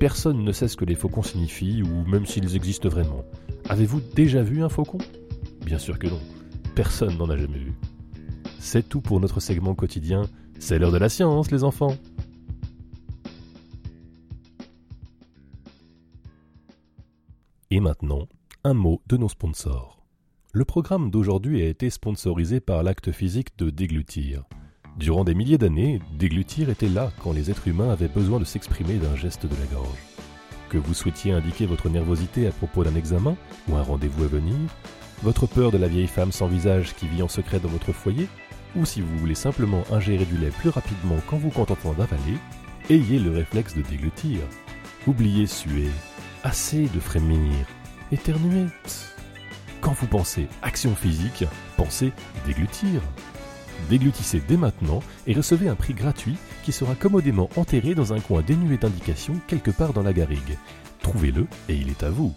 personne 0.00 0.42
ne 0.42 0.50
sait 0.50 0.66
ce 0.66 0.78
que 0.78 0.86
les 0.86 0.94
faucons 0.94 1.22
signifient 1.22 1.82
ou 1.82 2.04
même 2.06 2.24
s'ils 2.24 2.56
existent 2.56 2.88
vraiment. 2.88 3.22
Avez-vous 3.68 4.00
déjà 4.00 4.42
vu 4.42 4.62
un 4.64 4.70
faucon? 4.70 4.96
Bien 5.62 5.78
sûr 5.78 5.98
que 5.98 6.06
non. 6.06 6.18
Personne 6.74 7.18
n'en 7.18 7.28
a 7.28 7.36
jamais 7.36 7.58
vu. 7.58 7.74
C'est 8.58 8.88
tout 8.88 9.02
pour 9.02 9.20
notre 9.20 9.40
segment 9.40 9.74
quotidien. 9.74 10.22
C'est 10.58 10.78
l'heure 10.78 10.90
de 10.90 10.96
la 10.96 11.10
science, 11.10 11.50
les 11.50 11.64
enfants. 11.64 11.94
Et 17.70 17.80
maintenant, 17.80 18.26
un 18.64 18.74
mot 18.74 19.02
de 19.06 19.18
nos 19.18 19.28
sponsors. 19.28 20.02
Le 20.54 20.64
programme 20.64 21.10
d'aujourd'hui 21.10 21.60
a 21.62 21.68
été 21.68 21.90
sponsorisé 21.90 22.60
par 22.60 22.82
l'acte 22.82 23.12
physique 23.12 23.56
de 23.58 23.68
déglutir. 23.68 24.44
Durant 24.96 25.24
des 25.24 25.34
milliers 25.34 25.58
d'années, 25.58 26.00
déglutir 26.12 26.68
était 26.68 26.88
là 26.88 27.10
quand 27.22 27.32
les 27.32 27.50
êtres 27.50 27.68
humains 27.68 27.90
avaient 27.90 28.08
besoin 28.08 28.38
de 28.38 28.44
s'exprimer 28.44 28.94
d'un 28.94 29.16
geste 29.16 29.46
de 29.46 29.54
la 29.56 29.66
gorge. 29.74 29.98
Que 30.68 30.78
vous 30.78 30.94
souhaitiez 30.94 31.32
indiquer 31.32 31.66
votre 31.66 31.88
nervosité 31.88 32.46
à 32.46 32.52
propos 32.52 32.84
d'un 32.84 32.94
examen 32.94 33.36
ou 33.68 33.76
un 33.76 33.82
rendez-vous 33.82 34.24
à 34.24 34.28
venir, 34.28 34.56
votre 35.22 35.46
peur 35.46 35.70
de 35.70 35.78
la 35.78 35.88
vieille 35.88 36.06
femme 36.06 36.32
sans 36.32 36.46
visage 36.46 36.94
qui 36.94 37.06
vit 37.06 37.22
en 37.22 37.28
secret 37.28 37.60
dans 37.60 37.68
votre 37.68 37.92
foyer, 37.92 38.28
ou 38.76 38.84
si 38.84 39.00
vous 39.00 39.18
voulez 39.18 39.34
simplement 39.34 39.82
ingérer 39.90 40.24
du 40.24 40.36
lait 40.36 40.50
plus 40.50 40.70
rapidement 40.70 41.16
quand 41.28 41.38
vous 41.38 41.50
contentant 41.50 41.92
d'avaler, 41.92 42.38
ayez 42.88 43.18
le 43.18 43.30
réflexe 43.30 43.74
de 43.74 43.82
déglutir. 43.82 44.40
Oubliez 45.06 45.46
suer, 45.46 45.88
assez 46.44 46.86
de 46.88 47.00
frémir, 47.00 47.52
éternuer. 48.12 48.66
Quand 49.80 49.92
vous 49.92 50.06
pensez 50.06 50.46
action 50.62 50.94
physique, 50.94 51.44
pensez 51.76 52.12
déglutir. 52.46 53.00
Déglutissez 53.88 54.42
dès 54.46 54.56
maintenant 54.56 55.00
et 55.26 55.32
recevez 55.32 55.68
un 55.68 55.74
prix 55.74 55.94
gratuit 55.94 56.36
qui 56.64 56.72
sera 56.72 56.94
commodément 56.94 57.48
enterré 57.56 57.94
dans 57.94 58.12
un 58.12 58.20
coin 58.20 58.42
dénué 58.42 58.76
d'indications 58.76 59.40
quelque 59.46 59.70
part 59.70 59.92
dans 59.92 60.02
la 60.02 60.12
garrigue. 60.12 60.58
Trouvez-le 61.00 61.46
et 61.68 61.74
il 61.74 61.88
est 61.88 62.02
à 62.02 62.10
vous. 62.10 62.34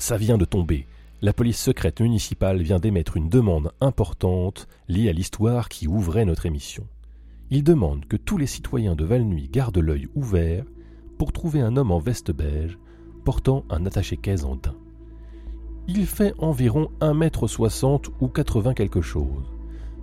ça 0.00 0.16
vient 0.16 0.38
de 0.38 0.44
tomber. 0.44 0.86
La 1.22 1.32
police 1.32 1.60
secrète 1.60 2.00
municipale 2.00 2.62
vient 2.62 2.78
d'émettre 2.78 3.16
une 3.16 3.28
demande 3.28 3.72
importante 3.80 4.66
liée 4.88 5.10
à 5.10 5.12
l'histoire 5.12 5.68
qui 5.68 5.86
ouvrait 5.86 6.24
notre 6.24 6.46
émission. 6.46 6.86
Il 7.50 7.62
demande 7.62 8.06
que 8.06 8.16
tous 8.16 8.38
les 8.38 8.46
citoyens 8.46 8.96
de 8.96 9.04
Valnuy 9.04 9.48
gardent 9.48 9.78
l'œil 9.78 10.08
ouvert 10.14 10.64
pour 11.18 11.32
trouver 11.32 11.60
un 11.60 11.76
homme 11.76 11.90
en 11.90 11.98
veste 11.98 12.32
beige 12.32 12.78
portant 13.24 13.64
un 13.68 13.84
attaché-caisse 13.84 14.44
en 14.44 14.56
daim. 14.56 14.74
Il 15.92 16.06
fait 16.06 16.34
environ 16.38 16.88
1m60 17.00 18.10
ou 18.20 18.28
80 18.28 18.74
quelque 18.74 19.00
chose, 19.00 19.52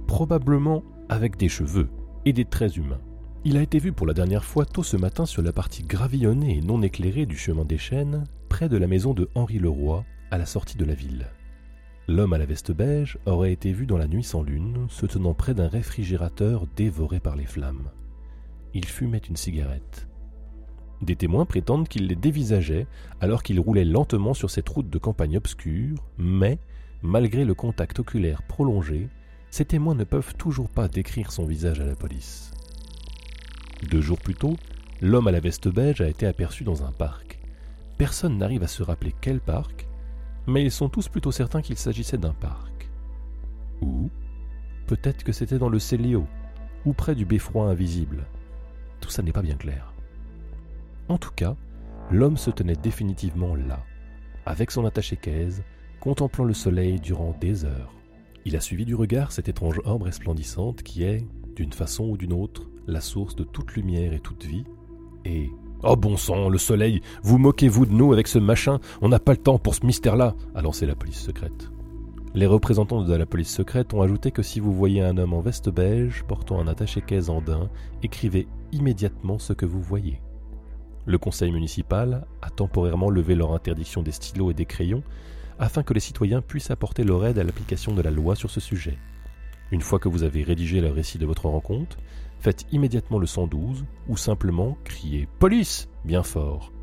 probablement 0.05 0.83
avec 1.07 1.37
des 1.37 1.47
cheveux 1.47 1.87
et 2.25 2.33
des 2.33 2.43
traits 2.43 2.75
humains. 2.75 2.99
Il 3.45 3.55
a 3.55 3.61
été 3.61 3.79
vu 3.79 3.93
pour 3.93 4.05
la 4.05 4.13
dernière 4.13 4.43
fois 4.43 4.65
tôt 4.65 4.83
ce 4.83 4.97
matin 4.97 5.25
sur 5.25 5.41
la 5.41 5.53
partie 5.53 5.83
gravillonnée 5.83 6.57
et 6.57 6.61
non 6.61 6.81
éclairée 6.81 7.25
du 7.25 7.37
chemin 7.37 7.63
des 7.63 7.77
chênes, 7.77 8.25
près 8.49 8.67
de 8.67 8.75
la 8.75 8.85
maison 8.85 9.13
de 9.13 9.29
Henri 9.33 9.59
Leroy, 9.59 10.03
à 10.29 10.37
la 10.37 10.45
sortie 10.45 10.75
de 10.75 10.83
la 10.83 10.93
ville. 10.93 11.27
L'homme 12.09 12.33
à 12.33 12.37
la 12.37 12.45
veste 12.45 12.73
beige 12.73 13.17
aurait 13.25 13.53
été 13.53 13.71
vu 13.71 13.85
dans 13.85 13.97
la 13.97 14.09
nuit 14.09 14.25
sans 14.25 14.43
lune, 14.43 14.87
se 14.89 15.05
tenant 15.05 15.35
près 15.35 15.53
d'un 15.53 15.69
réfrigérateur 15.69 16.67
dévoré 16.75 17.21
par 17.21 17.37
les 17.37 17.45
flammes. 17.45 17.91
Il 18.73 18.83
fumait 18.83 19.19
une 19.19 19.37
cigarette. 19.37 20.06
Des 21.01 21.15
témoins 21.15 21.45
prétendent 21.45 21.87
qu'il 21.87 22.07
les 22.07 22.15
dévisageait 22.15 22.87
alors 23.21 23.43
qu'il 23.43 23.59
roulait 23.59 23.85
lentement 23.85 24.33
sur 24.33 24.49
cette 24.49 24.69
route 24.69 24.89
de 24.89 24.97
campagne 24.97 25.37
obscure, 25.37 26.03
mais, 26.17 26.57
malgré 27.03 27.45
le 27.45 27.53
contact 27.53 27.99
oculaire 27.99 28.41
prolongé, 28.43 29.09
ces 29.51 29.65
témoins 29.65 29.95
ne 29.95 30.03
peuvent 30.03 30.35
toujours 30.35 30.69
pas 30.69 30.87
décrire 30.87 31.31
son 31.31 31.45
visage 31.45 31.79
à 31.79 31.85
la 31.85 31.95
police. 31.95 32.51
Deux 33.89 34.01
jours 34.01 34.17
plus 34.17 34.35
tôt, 34.35 34.57
l'homme 35.01 35.27
à 35.27 35.31
la 35.31 35.39
veste 35.39 35.67
beige 35.67 36.01
a 36.01 36.09
été 36.09 36.25
aperçu 36.25 36.63
dans 36.63 36.83
un 36.83 36.91
parc. 36.91 37.39
Personne 37.97 38.37
n'arrive 38.37 38.63
à 38.63 38.67
se 38.67 38.83
rappeler 38.83 39.13
quel 39.21 39.39
parc, 39.39 39.87
mais 40.47 40.63
ils 40.63 40.71
sont 40.71 40.89
tous 40.89 41.09
plutôt 41.09 41.31
certains 41.31 41.61
qu'il 41.61 41.77
s'agissait 41.77 42.17
d'un 42.17 42.33
parc. 42.33 42.89
Ou 43.81 44.09
peut-être 44.87 45.23
que 45.23 45.31
c'était 45.31 45.59
dans 45.59 45.69
le 45.69 45.79
Célio, 45.79 46.25
ou 46.85 46.93
près 46.93 47.15
du 47.15 47.25
beffroi 47.25 47.69
invisible. 47.69 48.25
Tout 48.99 49.09
ça 49.09 49.21
n'est 49.21 49.31
pas 49.31 49.41
bien 49.41 49.57
clair. 49.57 49.93
En 51.09 51.17
tout 51.17 51.31
cas, 51.35 51.55
l'homme 52.11 52.37
se 52.37 52.51
tenait 52.51 52.75
définitivement 52.75 53.55
là, 53.55 53.83
avec 54.45 54.71
son 54.71 54.85
attaché-caisse, 54.85 55.63
contemplant 55.99 56.45
le 56.45 56.53
soleil 56.53 56.99
durant 56.99 57.35
des 57.39 57.65
heures. 57.65 57.93
Il 58.45 58.55
a 58.55 58.61
suivi 58.61 58.85
du 58.85 58.95
regard 58.95 59.31
cette 59.31 59.49
étrange 59.49 59.81
orbe 59.85 60.03
resplendissante 60.03 60.83
qui 60.83 61.03
est, 61.03 61.25
d'une 61.55 61.73
façon 61.73 62.05
ou 62.05 62.17
d'une 62.17 62.33
autre, 62.33 62.69
la 62.87 63.01
source 63.01 63.35
de 63.35 63.43
toute 63.43 63.73
lumière 63.73 64.13
et 64.13 64.19
toute 64.19 64.45
vie, 64.45 64.63
et 65.25 65.49
Oh 65.83 65.95
bon 65.95 66.17
sang, 66.17 66.49
le 66.49 66.57
soleil, 66.57 67.01
vous 67.21 67.37
moquez-vous 67.37 67.85
de 67.85 67.93
nous 67.93 68.11
avec 68.11 68.27
ce 68.27 68.39
machin? 68.39 68.79
On 69.01 69.09
n'a 69.09 69.19
pas 69.19 69.33
le 69.33 69.37
temps 69.37 69.59
pour 69.59 69.75
ce 69.75 69.85
mystère-là 69.85 70.33
a 70.55 70.61
lancé 70.63 70.87
la 70.87 70.95
police 70.95 71.19
secrète. 71.19 71.69
Les 72.33 72.47
représentants 72.47 73.03
de 73.03 73.15
la 73.15 73.25
police 73.27 73.53
secrète 73.53 73.93
ont 73.93 74.01
ajouté 74.01 74.31
que 74.31 74.41
si 74.41 74.59
vous 74.59 74.73
voyez 74.73 75.01
un 75.01 75.17
homme 75.17 75.33
en 75.33 75.41
veste 75.41 75.69
beige 75.69 76.23
portant 76.27 76.59
un 76.59 76.67
attaché-caisse 76.67 77.29
en 77.29 77.41
daim, 77.41 77.69
écrivez 78.01 78.47
immédiatement 78.71 79.37
ce 79.37 79.53
que 79.53 79.67
vous 79.67 79.81
voyez. 79.81 80.19
Le 81.07 81.17
conseil 81.17 81.53
municipal 81.53 82.25
a 82.41 82.49
temporairement 82.49 83.09
levé 83.09 83.33
leur 83.33 83.53
interdiction 83.53 84.03
des 84.03 84.11
stylos 84.11 84.51
et 84.51 84.53
des 84.53 84.65
crayons 84.65 85.03
afin 85.57 85.81
que 85.81 85.93
les 85.93 86.01
citoyens 86.01 86.41
puissent 86.41 86.69
apporter 86.69 87.05
leur 87.05 87.25
aide 87.25 87.39
à 87.39 87.45
l'application 87.45 87.93
de 87.93 88.01
la 88.01 88.11
loi 88.11 88.35
sur 88.35 88.51
ce 88.51 88.59
sujet. 88.59 88.97
Une 89.71 89.79
fois 89.79 89.99
que 89.99 90.09
vous 90.09 90.23
avez 90.23 90.43
rédigé 90.43 90.81
le 90.81 90.89
récit 90.89 91.17
de 91.17 91.25
votre 91.25 91.47
rencontre, 91.47 91.95
faites 92.41 92.65
immédiatement 92.73 93.19
le 93.19 93.25
112 93.25 93.85
ou 94.09 94.17
simplement 94.17 94.77
criez 94.83 95.29
Police 95.39 95.87
bien 96.03 96.23
fort. 96.23 96.73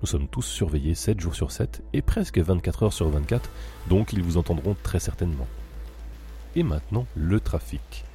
Nous 0.00 0.08
sommes 0.08 0.28
tous 0.28 0.46
surveillés 0.46 0.94
7 0.94 1.20
jours 1.20 1.34
sur 1.34 1.52
7 1.52 1.82
et 1.92 2.00
presque 2.00 2.38
24 2.38 2.84
heures 2.84 2.92
sur 2.94 3.10
24, 3.10 3.50
donc 3.90 4.14
ils 4.14 4.22
vous 4.22 4.38
entendront 4.38 4.74
très 4.82 5.00
certainement. 5.00 5.46
Et 6.54 6.62
maintenant, 6.62 7.06
le 7.14 7.40
trafic. 7.40 8.06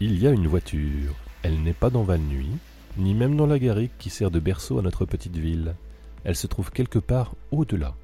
Il 0.00 0.18
y 0.18 0.26
a 0.26 0.32
une 0.32 0.48
voiture. 0.48 1.14
Elle 1.42 1.62
n'est 1.62 1.72
pas 1.72 1.88
dans 1.88 2.02
Val-Nuit, 2.02 2.58
ni 2.96 3.14
même 3.14 3.36
dans 3.36 3.46
la 3.46 3.58
garrigue 3.58 3.90
qui 3.98 4.10
sert 4.10 4.30
de 4.30 4.40
berceau 4.40 4.78
à 4.78 4.82
notre 4.82 5.04
petite 5.04 5.36
ville. 5.36 5.76
Elle 6.24 6.36
se 6.36 6.46
trouve 6.46 6.70
quelque 6.70 6.98
part 6.98 7.34
au-delà. 7.50 7.94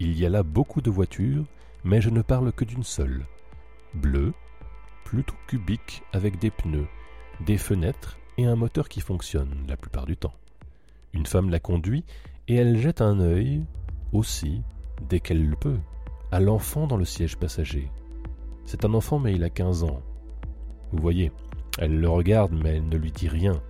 Il 0.00 0.18
y 0.18 0.26
a 0.26 0.28
là 0.28 0.42
beaucoup 0.42 0.80
de 0.80 0.90
voitures, 0.90 1.44
mais 1.84 2.00
je 2.00 2.10
ne 2.10 2.22
parle 2.22 2.52
que 2.52 2.64
d'une 2.64 2.84
seule. 2.84 3.26
Bleue, 3.94 4.32
plutôt 5.04 5.34
cubique 5.46 6.02
avec 6.12 6.38
des 6.38 6.50
pneus, 6.50 6.88
des 7.40 7.58
fenêtres 7.58 8.18
et 8.36 8.46
un 8.46 8.56
moteur 8.56 8.88
qui 8.88 9.00
fonctionne 9.00 9.64
la 9.68 9.76
plupart 9.76 10.06
du 10.06 10.16
temps. 10.16 10.34
Une 11.12 11.26
femme 11.26 11.50
la 11.50 11.60
conduit 11.60 12.04
et 12.46 12.54
elle 12.56 12.78
jette 12.78 13.00
un 13.00 13.20
œil, 13.20 13.64
aussi, 14.12 14.62
dès 15.08 15.20
qu'elle 15.20 15.48
le 15.48 15.56
peut, 15.56 15.78
à 16.30 16.40
l'enfant 16.40 16.86
dans 16.86 16.96
le 16.96 17.04
siège 17.04 17.36
passager. 17.36 17.90
C'est 18.64 18.84
un 18.84 18.94
enfant 18.94 19.18
mais 19.18 19.34
il 19.34 19.44
a 19.44 19.50
15 19.50 19.84
ans. 19.84 20.02
Vous 20.92 21.02
voyez, 21.02 21.32
elle 21.78 22.00
le 22.00 22.08
regarde 22.08 22.52
mais 22.52 22.76
elle 22.76 22.88
ne 22.88 22.96
lui 22.96 23.12
dit 23.12 23.28
rien. 23.28 23.60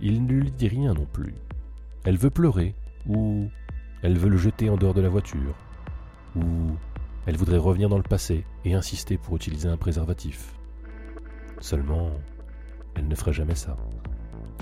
Il 0.00 0.24
ne 0.24 0.32
lui 0.32 0.50
dit 0.50 0.68
rien 0.68 0.94
non 0.94 1.06
plus. 1.12 1.34
Elle 2.04 2.16
veut 2.16 2.30
pleurer, 2.30 2.74
ou 3.06 3.48
elle 4.02 4.16
veut 4.16 4.30
le 4.30 4.38
jeter 4.38 4.70
en 4.70 4.76
dehors 4.76 4.94
de 4.94 5.02
la 5.02 5.10
voiture, 5.10 5.54
ou 6.36 6.42
elle 7.26 7.36
voudrait 7.36 7.58
revenir 7.58 7.88
dans 7.88 7.98
le 7.98 8.02
passé 8.02 8.44
et 8.64 8.74
insister 8.74 9.18
pour 9.18 9.36
utiliser 9.36 9.68
un 9.68 9.76
préservatif. 9.76 10.54
Seulement, 11.60 12.10
elle 12.94 13.08
ne 13.08 13.14
ferait 13.14 13.34
jamais 13.34 13.54
ça. 13.54 13.76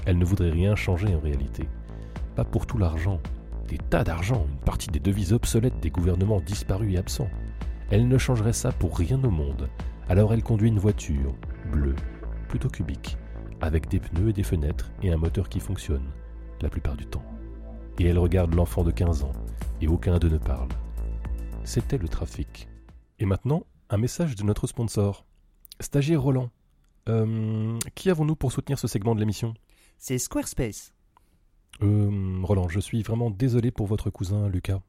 Elle 0.06 0.18
ne 0.18 0.24
voudrait 0.24 0.50
rien 0.50 0.74
changer 0.74 1.14
en 1.14 1.20
réalité. 1.20 1.68
Pas 2.34 2.44
pour 2.44 2.66
tout 2.66 2.78
l'argent, 2.78 3.20
des 3.68 3.78
tas 3.78 4.02
d'argent, 4.04 4.46
une 4.50 4.64
partie 4.64 4.88
des 4.88 5.00
devises 5.00 5.32
obsolètes 5.32 5.78
des 5.80 5.90
gouvernements 5.90 6.40
disparus 6.40 6.94
et 6.94 6.98
absents. 6.98 7.30
Elle 7.90 8.08
ne 8.08 8.18
changerait 8.18 8.52
ça 8.52 8.72
pour 8.72 8.98
rien 8.98 9.22
au 9.22 9.30
monde. 9.30 9.68
Alors 10.08 10.32
elle 10.32 10.42
conduit 10.42 10.68
une 10.68 10.78
voiture, 10.78 11.34
bleue, 11.70 11.94
plutôt 12.48 12.68
cubique, 12.68 13.16
avec 13.60 13.88
des 13.88 14.00
pneus 14.00 14.30
et 14.30 14.32
des 14.32 14.42
fenêtres 14.42 14.90
et 15.02 15.12
un 15.12 15.16
moteur 15.16 15.48
qui 15.48 15.60
fonctionne, 15.60 16.10
la 16.60 16.68
plupart 16.68 16.96
du 16.96 17.06
temps. 17.06 17.24
Et 17.98 18.06
elle 18.06 18.18
regarde 18.18 18.54
l'enfant 18.54 18.84
de 18.84 18.90
15 18.90 19.24
ans, 19.24 19.32
et 19.80 19.88
aucun 19.88 20.18
d'eux 20.18 20.30
ne 20.30 20.38
parle. 20.38 20.68
C'était 21.64 21.98
le 21.98 22.08
trafic. 22.08 22.68
Et 23.18 23.26
maintenant, 23.26 23.64
un 23.90 23.98
message 23.98 24.34
de 24.34 24.42
notre 24.42 24.66
sponsor. 24.66 25.24
Stagiaire 25.80 26.22
Roland, 26.22 26.50
euh, 27.08 27.78
qui 27.94 28.10
avons-nous 28.10 28.36
pour 28.36 28.52
soutenir 28.52 28.78
ce 28.78 28.88
segment 28.88 29.14
de 29.14 29.20
l'émission? 29.20 29.54
C'est 29.96 30.18
Squarespace. 30.18 30.92
Euh, 31.82 32.40
Roland, 32.42 32.68
je 32.68 32.80
suis 32.80 33.02
vraiment 33.02 33.30
désolé 33.30 33.70
pour 33.70 33.86
votre 33.86 34.10
cousin 34.10 34.48
Lucas. 34.48 34.80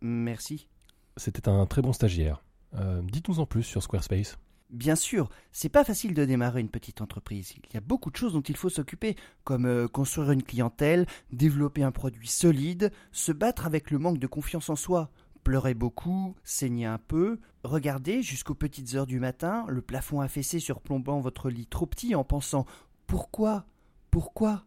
Merci. 0.00 0.68
C'était 1.16 1.48
un 1.48 1.66
très 1.66 1.82
bon 1.82 1.92
stagiaire. 1.92 2.42
Euh, 2.74 3.02
Dites-nous 3.02 3.40
en 3.40 3.46
plus 3.46 3.62
sur 3.62 3.82
Squarespace. 3.82 4.38
Bien 4.72 4.96
sûr, 4.96 5.28
c'est 5.50 5.68
pas 5.68 5.84
facile 5.84 6.14
de 6.14 6.24
démarrer 6.24 6.62
une 6.62 6.70
petite 6.70 7.02
entreprise. 7.02 7.52
Il 7.56 7.74
y 7.74 7.76
a 7.76 7.82
beaucoup 7.82 8.10
de 8.10 8.16
choses 8.16 8.32
dont 8.32 8.40
il 8.40 8.56
faut 8.56 8.70
s'occuper, 8.70 9.16
comme 9.44 9.66
euh, 9.66 9.86
construire 9.86 10.30
une 10.30 10.42
clientèle, 10.42 11.06
développer 11.30 11.82
un 11.82 11.92
produit 11.92 12.26
solide, 12.26 12.90
se 13.12 13.32
battre 13.32 13.66
avec 13.66 13.90
le 13.90 13.98
manque 13.98 14.18
de 14.18 14.26
confiance 14.26 14.70
en 14.70 14.76
soi, 14.76 15.10
pleurer 15.44 15.74
beaucoup, 15.74 16.34
saigner 16.42 16.86
un 16.86 16.96
peu, 16.96 17.38
regarder 17.64 18.22
jusqu'aux 18.22 18.54
petites 18.54 18.94
heures 18.94 19.06
du 19.06 19.20
matin 19.20 19.66
le 19.68 19.82
plafond 19.82 20.22
affaissé 20.22 20.58
surplombant 20.58 21.20
votre 21.20 21.50
lit 21.50 21.66
trop 21.66 21.84
petit 21.84 22.14
en 22.14 22.24
pensant 22.24 22.64
Pourquoi? 23.06 23.66
Pourquoi? 24.10 24.64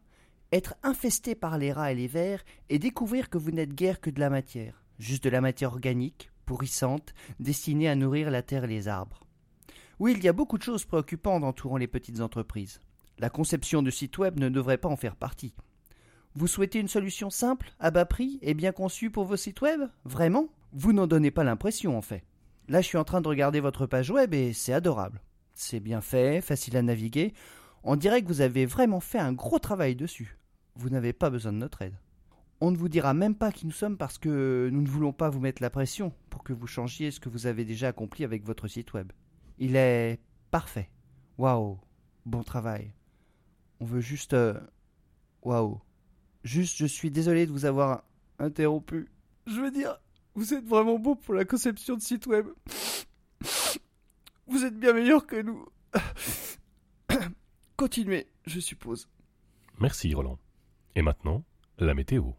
Être 0.51 0.75
infesté 0.83 1.33
par 1.33 1.57
les 1.57 1.71
rats 1.71 1.91
et 1.91 1.95
les 1.95 2.07
vers 2.07 2.45
et 2.69 2.77
découvrir 2.77 3.31
que 3.31 3.39
vous 3.39 3.49
n'êtes 3.49 3.73
guère 3.73 3.99
que 4.01 4.11
de 4.11 4.19
la 4.19 4.29
matière, 4.29 4.83
juste 4.99 5.23
de 5.23 5.31
la 5.31 5.41
matière 5.41 5.71
organique, 5.71 6.29
pourrissante, 6.45 7.15
destinée 7.39 7.89
à 7.89 7.95
nourrir 7.95 8.29
la 8.29 8.43
terre 8.43 8.65
et 8.65 8.67
les 8.67 8.87
arbres. 8.87 9.24
Oui, 9.97 10.13
il 10.17 10.23
y 10.23 10.27
a 10.27 10.33
beaucoup 10.33 10.57
de 10.57 10.63
choses 10.63 10.83
préoccupantes 10.83 11.45
entourant 11.45 11.77
les 11.77 11.87
petites 11.87 12.19
entreprises. 12.19 12.81
La 13.17 13.29
conception 13.29 13.81
de 13.81 13.89
sites 13.89 14.17
web 14.17 14.37
ne 14.39 14.49
devrait 14.49 14.77
pas 14.77 14.89
en 14.89 14.97
faire 14.97 15.15
partie. 15.15 15.53
Vous 16.33 16.47
souhaitez 16.47 16.79
une 16.79 16.89
solution 16.89 17.29
simple, 17.29 17.71
à 17.79 17.91
bas 17.91 18.03
prix 18.03 18.37
et 18.41 18.53
bien 18.53 18.73
conçue 18.73 19.09
pour 19.09 19.23
vos 19.23 19.37
sites 19.37 19.61
web? 19.61 19.83
Vraiment? 20.03 20.49
Vous 20.73 20.91
n'en 20.91 21.07
donnez 21.07 21.31
pas 21.31 21.45
l'impression 21.45 21.97
en 21.97 22.01
fait. 22.01 22.23
Là, 22.67 22.81
je 22.81 22.87
suis 22.87 22.97
en 22.97 23.05
train 23.05 23.21
de 23.21 23.27
regarder 23.29 23.61
votre 23.61 23.85
page 23.85 24.09
web 24.09 24.33
et 24.33 24.51
c'est 24.51 24.73
adorable. 24.73 25.21
C'est 25.53 25.79
bien 25.79 26.01
fait, 26.01 26.41
facile 26.41 26.75
à 26.75 26.81
naviguer. 26.81 27.33
On 27.83 27.95
dirait 27.95 28.21
que 28.21 28.27
vous 28.27 28.41
avez 28.41 28.65
vraiment 28.65 28.99
fait 28.99 29.19
un 29.19 29.31
gros 29.31 29.59
travail 29.59 29.95
dessus. 29.95 30.37
Vous 30.75 30.89
n'avez 30.89 31.13
pas 31.13 31.29
besoin 31.29 31.53
de 31.53 31.57
notre 31.59 31.83
aide. 31.83 31.97
On 32.59 32.71
ne 32.71 32.77
vous 32.77 32.89
dira 32.89 33.13
même 33.13 33.35
pas 33.35 33.53
qui 33.53 33.65
nous 33.65 33.71
sommes 33.71 33.95
parce 33.95 34.17
que 34.17 34.69
nous 34.73 34.81
ne 34.81 34.89
voulons 34.89 35.13
pas 35.13 35.29
vous 35.29 35.39
mettre 35.39 35.61
la 35.61 35.69
pression 35.69 36.11
pour 36.29 36.43
que 36.43 36.51
vous 36.51 36.67
changiez 36.67 37.11
ce 37.11 37.21
que 37.21 37.29
vous 37.29 37.47
avez 37.47 37.63
déjà 37.63 37.87
accompli 37.87 38.25
avec 38.25 38.43
votre 38.43 38.67
site 38.67 38.91
web. 38.93 39.13
Il 39.59 39.75
est 39.75 40.19
parfait. 40.51 40.89
Waouh. 41.37 41.79
Bon 42.25 42.43
travail. 42.43 42.93
On 43.79 43.85
veut 43.85 44.01
juste. 44.01 44.33
euh, 44.33 44.59
Waouh. 45.43 45.79
Juste, 46.43 46.77
je 46.77 46.85
suis 46.85 47.11
désolé 47.11 47.45
de 47.45 47.51
vous 47.51 47.65
avoir 47.65 48.03
interrompu. 48.39 49.07
Je 49.47 49.59
veux 49.61 49.71
dire, 49.71 49.99
vous 50.35 50.53
êtes 50.53 50.65
vraiment 50.65 50.99
beau 50.99 51.15
pour 51.15 51.33
la 51.33 51.45
conception 51.45 51.95
de 51.95 52.01
site 52.01 52.27
web. 52.27 52.47
Vous 54.47 54.63
êtes 54.63 54.77
bien 54.79 54.93
meilleur 54.93 55.25
que 55.25 55.41
nous. 55.41 55.65
Continuez, 57.77 58.27
je 58.45 58.59
suppose. 58.59 59.07
Merci 59.79 60.13
Roland. 60.13 60.39
Et 60.95 61.01
maintenant, 61.01 61.43
la 61.77 61.93
météo. 61.93 62.31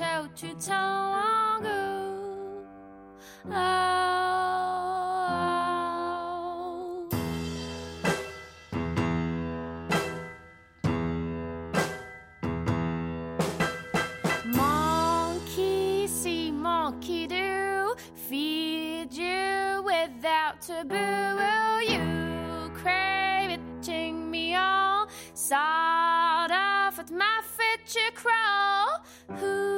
Toe 0.00 0.28
to 0.34 0.54
toe. 0.54 1.10
Oh. 3.52 3.88
Monkey 14.46 16.06
see, 16.06 16.50
monkey 16.50 17.26
do, 17.26 17.94
feed 18.14 19.12
you 19.12 19.82
without 19.84 20.62
taboo. 20.62 20.96
You 21.86 22.70
crave 22.74 23.50
it, 23.50 23.60
ting 23.82 24.30
me 24.30 24.54
all, 24.54 25.08
sawed 25.34 26.50
off 26.50 26.98
at 26.98 27.10
my 27.10 27.42
you 27.94 28.10
crawl. 28.14 29.02
Ooh, 29.42 29.69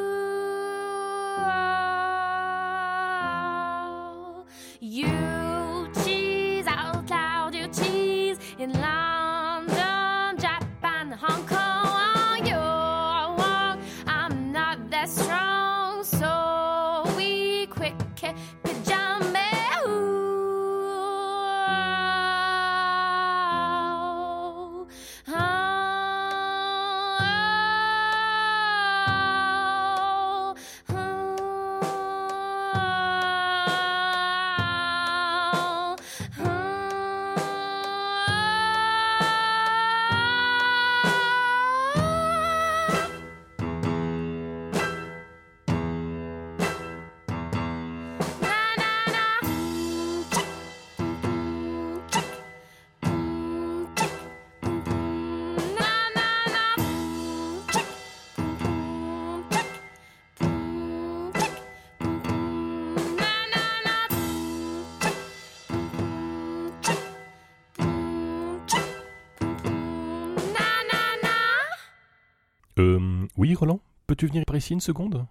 oui, 73.42 73.54
Roland 73.56 73.80
Peux-tu 74.06 74.26
venir 74.28 74.44
par 74.46 74.54
ici 74.56 74.72
une 74.72 74.80
seconde? 74.80 75.26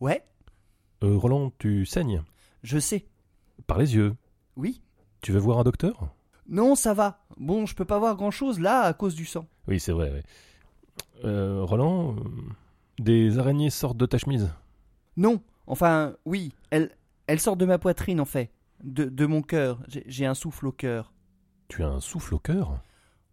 Ouais, 0.00 0.24
Euh, 1.02 1.16
Roland, 1.18 1.52
tu 1.58 1.84
saignes? 1.84 2.22
Je 2.62 2.78
sais. 2.78 3.04
Par 3.66 3.76
les 3.76 3.94
yeux. 3.94 4.14
Oui 4.56 4.80
Tu 5.20 5.32
veux 5.32 5.38
voir 5.38 5.58
un 5.58 5.64
docteur? 5.64 6.08
Non, 6.48 6.74
ça 6.74 6.94
va. 6.94 7.26
Bon, 7.36 7.66
je 7.66 7.74
peux 7.74 7.84
pas 7.84 7.98
voir 7.98 8.16
grand 8.16 8.30
chose 8.30 8.58
là 8.58 8.80
à 8.82 8.94
cause 8.94 9.14
du 9.14 9.26
sang. 9.26 9.46
Oui, 9.68 9.78
c'est 9.80 9.92
vrai, 9.92 10.10
ouais. 10.10 10.22
Euh, 11.24 11.62
Roland, 11.62 12.16
euh, 12.16 12.20
des 12.98 13.38
araignées 13.38 13.68
sortent 13.68 13.98
de 13.98 14.06
ta 14.06 14.16
chemise? 14.16 14.50
Non, 15.18 15.42
enfin, 15.66 16.14
oui, 16.24 16.54
elle, 16.70 16.96
elle 17.26 17.40
sort 17.40 17.56
de 17.58 17.66
ma 17.66 17.78
poitrine 17.78 18.20
en 18.20 18.24
fait. 18.24 18.50
De, 18.82 19.04
de 19.04 19.26
mon 19.26 19.42
cœur. 19.42 19.80
J'ai- 19.88 20.04
J'ai 20.06 20.24
un 20.26 20.34
souffle 20.34 20.66
au 20.68 20.72
cœur. 20.72 21.12
Tu 21.68 21.82
as 21.82 21.88
un 21.88 22.00
souffle 22.00 22.34
au 22.34 22.38
cœur? 22.38 22.78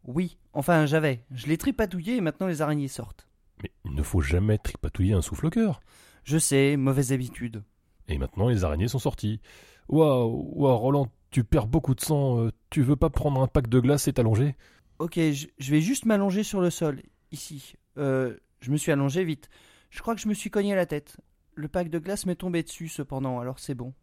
Oui, 0.06 0.38
enfin, 0.54 0.86
j'avais. 0.86 1.24
Je 1.32 1.48
l'ai 1.48 1.58
tripatouillé 1.58 2.18
et 2.18 2.22
maintenant 2.22 2.48
les 2.48 2.62
araignées 2.62 2.90
sortent. 2.90 3.28
Mais 3.64 3.72
il 3.86 3.94
ne 3.96 4.04
faut 4.04 4.22
jamais 4.22 4.58
tripatouiller 4.58 5.14
un 5.14 5.22
souffle 5.22 5.48
au 5.48 5.50
cœur. 5.50 5.82
Je 6.24 6.38
sais, 6.38 6.76
mauvaise 6.78 7.12
habitude. 7.14 7.64
Et 8.08 8.18
maintenant, 8.18 8.50
les 8.50 8.64
araignées 8.64 8.88
sont 8.90 9.00
sorties. 9.00 9.40
Waouh, 9.88 10.52
waouh, 10.56 10.78
Roland, 10.78 11.08
tu 11.32 11.44
perds 11.44 11.68
beaucoup 11.68 11.96
de 11.96 12.02
sang. 12.02 12.40
euh, 12.46 12.52
tu 12.70 12.82
veux 12.82 12.96
pas 12.96 13.10
prendre 13.10 13.42
un 13.42 13.48
pack 13.48 13.68
de 13.70 13.80
glace 13.80 14.08
et 14.08 14.14
t'allonger? 14.14 14.56
Ok, 15.00 15.16
je, 15.16 15.48
je 15.58 15.72
vais 15.72 15.82
juste 15.82 16.06
m'allonger 16.06 16.44
sur 16.44 16.62
le 16.62 16.70
sol, 16.70 17.02
ici. 17.32 17.74
Euh, 17.98 18.38
je 18.62 18.72
me 18.72 18.78
suis 18.78 18.92
allongé 18.92 19.24
vite. 19.24 19.50
Je 19.90 20.00
crois 20.02 20.16
que 20.16 20.22
je 20.22 20.28
me 20.28 20.34
suis 20.34 20.50
cogné 20.50 20.76
la 20.76 20.86
tête. 20.86 21.18
Le 21.56 21.68
pack 21.68 21.90
de 21.90 22.00
glace 22.00 22.26
m'est 22.26 22.36
tombé 22.36 22.64
dessus 22.64 22.88
cependant, 22.88 23.40
alors 23.40 23.60
c'est 23.60 23.76
bon. 23.76 23.94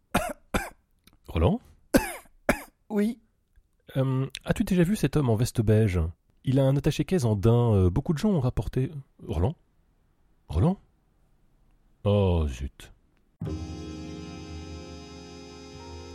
Roland? 1.28 1.60
Oui, 2.88 3.20
Euh, 3.96 4.26
As-tu 4.44 4.64
déjà 4.64 4.82
vu 4.84 4.96
cet 4.96 5.16
homme 5.16 5.30
en 5.30 5.36
veste 5.36 5.60
beige? 5.62 6.00
Il 6.44 6.58
a 6.58 6.64
un 6.64 6.76
attaché-caisse 6.76 7.24
en 7.24 7.36
daim. 7.36 7.74
euh, 7.74 7.90
beaucoup 7.90 8.12
de 8.12 8.18
gens 8.18 8.30
ont 8.30 8.40
rapporté. 8.40 8.90
Roland? 9.26 9.54
Roland? 10.48 10.78
Oh 12.04 12.46
zut. 12.48 12.92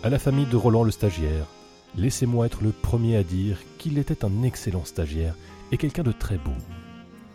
À 0.03 0.09
la 0.09 0.19
famille 0.19 0.47
de 0.47 0.55
Roland 0.55 0.83
le 0.83 0.91
stagiaire, 0.91 1.45
laissez-moi 1.95 2.47
être 2.47 2.63
le 2.63 2.71
premier 2.71 3.17
à 3.17 3.23
dire 3.23 3.57
qu'il 3.77 3.97
était 3.97 4.25
un 4.25 4.43
excellent 4.43 4.85
stagiaire 4.85 5.35
et 5.71 5.77
quelqu'un 5.77 6.03
de 6.03 6.11
très 6.11 6.37
beau. 6.37 6.53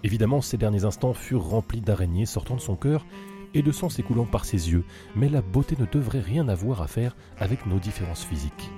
Évidemment, 0.03 0.41
ces 0.41 0.57
derniers 0.57 0.85
instants 0.85 1.15
furent 1.15 1.45
remplis 1.49 1.81
d'araignées 1.81 2.27
sortant 2.27 2.57
de 2.57 2.61
son 2.61 2.77
cœur 2.77 3.07
et 3.55 3.63
de 3.63 3.73
sang 3.73 3.89
s'écoulant 3.89 4.27
par 4.27 4.45
ses 4.45 4.71
yeux, 4.71 4.85
mais 5.15 5.29
la 5.29 5.43
beauté 5.43 5.77
ne 5.79 5.87
devrait 5.87 6.21
rien 6.21 6.49
avoir 6.49 6.83
à 6.83 6.87
faire 6.89 7.17
avec 7.39 7.67
nos 7.67 7.79
différences 7.79 8.25
physiques. 8.25 8.71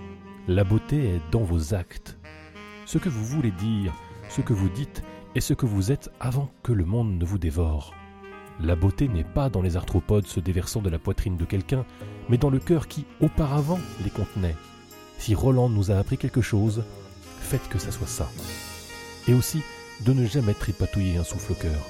La 0.48 0.64
beauté 0.64 1.14
est 1.14 1.20
dans 1.31 1.44
vos 1.44 1.75
actes. 1.75 2.18
Ce 2.85 2.99
que 2.99 3.09
vous 3.09 3.25
voulez 3.25 3.53
dire, 3.53 3.95
ce 4.29 4.40
que 4.40 4.53
vous 4.53 4.68
dites 4.68 5.03
et 5.35 5.40
ce 5.40 5.55
que 5.55 5.66
vous 5.66 5.92
êtes 5.92 6.11
avant 6.21 6.51
que 6.62 6.73
le 6.73 6.85
monde 6.85 7.16
ne 7.18 7.25
vous 7.25 7.38
dévore. 7.38 7.95
La 8.61 8.77
beauté 8.77 9.09
n'est 9.09 9.25
pas 9.25 9.49
dans 9.49 9.62
les 9.62 9.77
arthropodes 9.77 10.27
se 10.27 10.40
déversant 10.40 10.83
de 10.83 10.90
la 10.90 10.99
poitrine 10.99 11.37
de 11.37 11.45
quelqu'un, 11.45 11.85
mais 12.29 12.38
dans 12.38 12.51
le 12.51 12.59
cœur 12.59 12.88
qui, 12.88 13.07
auparavant, 13.21 13.81
les 14.05 14.11
contenait. 14.11 14.57
Si 15.18 15.35
Roland 15.35 15.68
nous 15.68 15.90
a 15.90 15.97
appris 15.97 16.18
quelque 16.18 16.42
chose, 16.42 16.85
faites 17.40 17.68
que 17.68 17.79
ça 17.79 17.92
soit 17.92 18.07
ça. 18.07 18.29
Et 19.29 19.35
aussi, 19.35 19.62
de 20.05 20.12
ne 20.12 20.27
jamais 20.27 20.55
tripatouiller 20.55 21.16
un 21.16 21.25
souffle 21.25 21.53
au 21.53 21.55
cœur. 21.55 21.88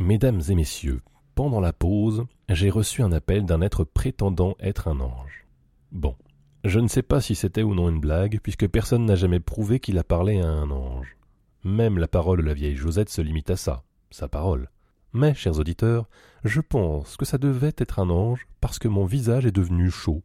Mesdames 0.00 0.42
et 0.48 0.54
messieurs, 0.54 1.00
pendant 1.34 1.60
la 1.60 1.72
pause, 1.72 2.24
j'ai 2.48 2.70
reçu 2.70 3.02
un 3.02 3.12
appel 3.12 3.44
d'un 3.44 3.60
être 3.60 3.84
prétendant 3.84 4.56
être 4.60 4.88
un 4.88 5.00
ange. 5.00 5.46
Bon, 5.90 6.14
je 6.64 6.78
ne 6.80 6.88
sais 6.88 7.02
pas 7.02 7.20
si 7.20 7.34
c'était 7.34 7.62
ou 7.62 7.74
non 7.74 7.88
une 7.88 8.00
blague, 8.00 8.40
puisque 8.42 8.68
personne 8.68 9.04
n'a 9.04 9.16
jamais 9.16 9.40
prouvé 9.40 9.80
qu'il 9.80 9.98
a 9.98 10.04
parlé 10.04 10.40
à 10.40 10.48
un 10.48 10.70
ange. 10.70 11.16
Même 11.64 11.98
la 11.98 12.08
parole 12.08 12.38
de 12.38 12.46
la 12.46 12.54
vieille 12.54 12.76
Josette 12.76 13.08
se 13.10 13.20
limite 13.20 13.50
à 13.50 13.56
ça, 13.56 13.82
sa 14.10 14.28
parole. 14.28 14.70
Mais, 15.12 15.34
chers 15.34 15.58
auditeurs, 15.58 16.08
je 16.44 16.60
pense 16.60 17.16
que 17.16 17.24
ça 17.24 17.38
devait 17.38 17.74
être 17.78 17.98
un 17.98 18.10
ange 18.10 18.46
parce 18.60 18.78
que 18.78 18.88
mon 18.88 19.04
visage 19.04 19.46
est 19.46 19.52
devenu 19.52 19.90
chaud, 19.90 20.22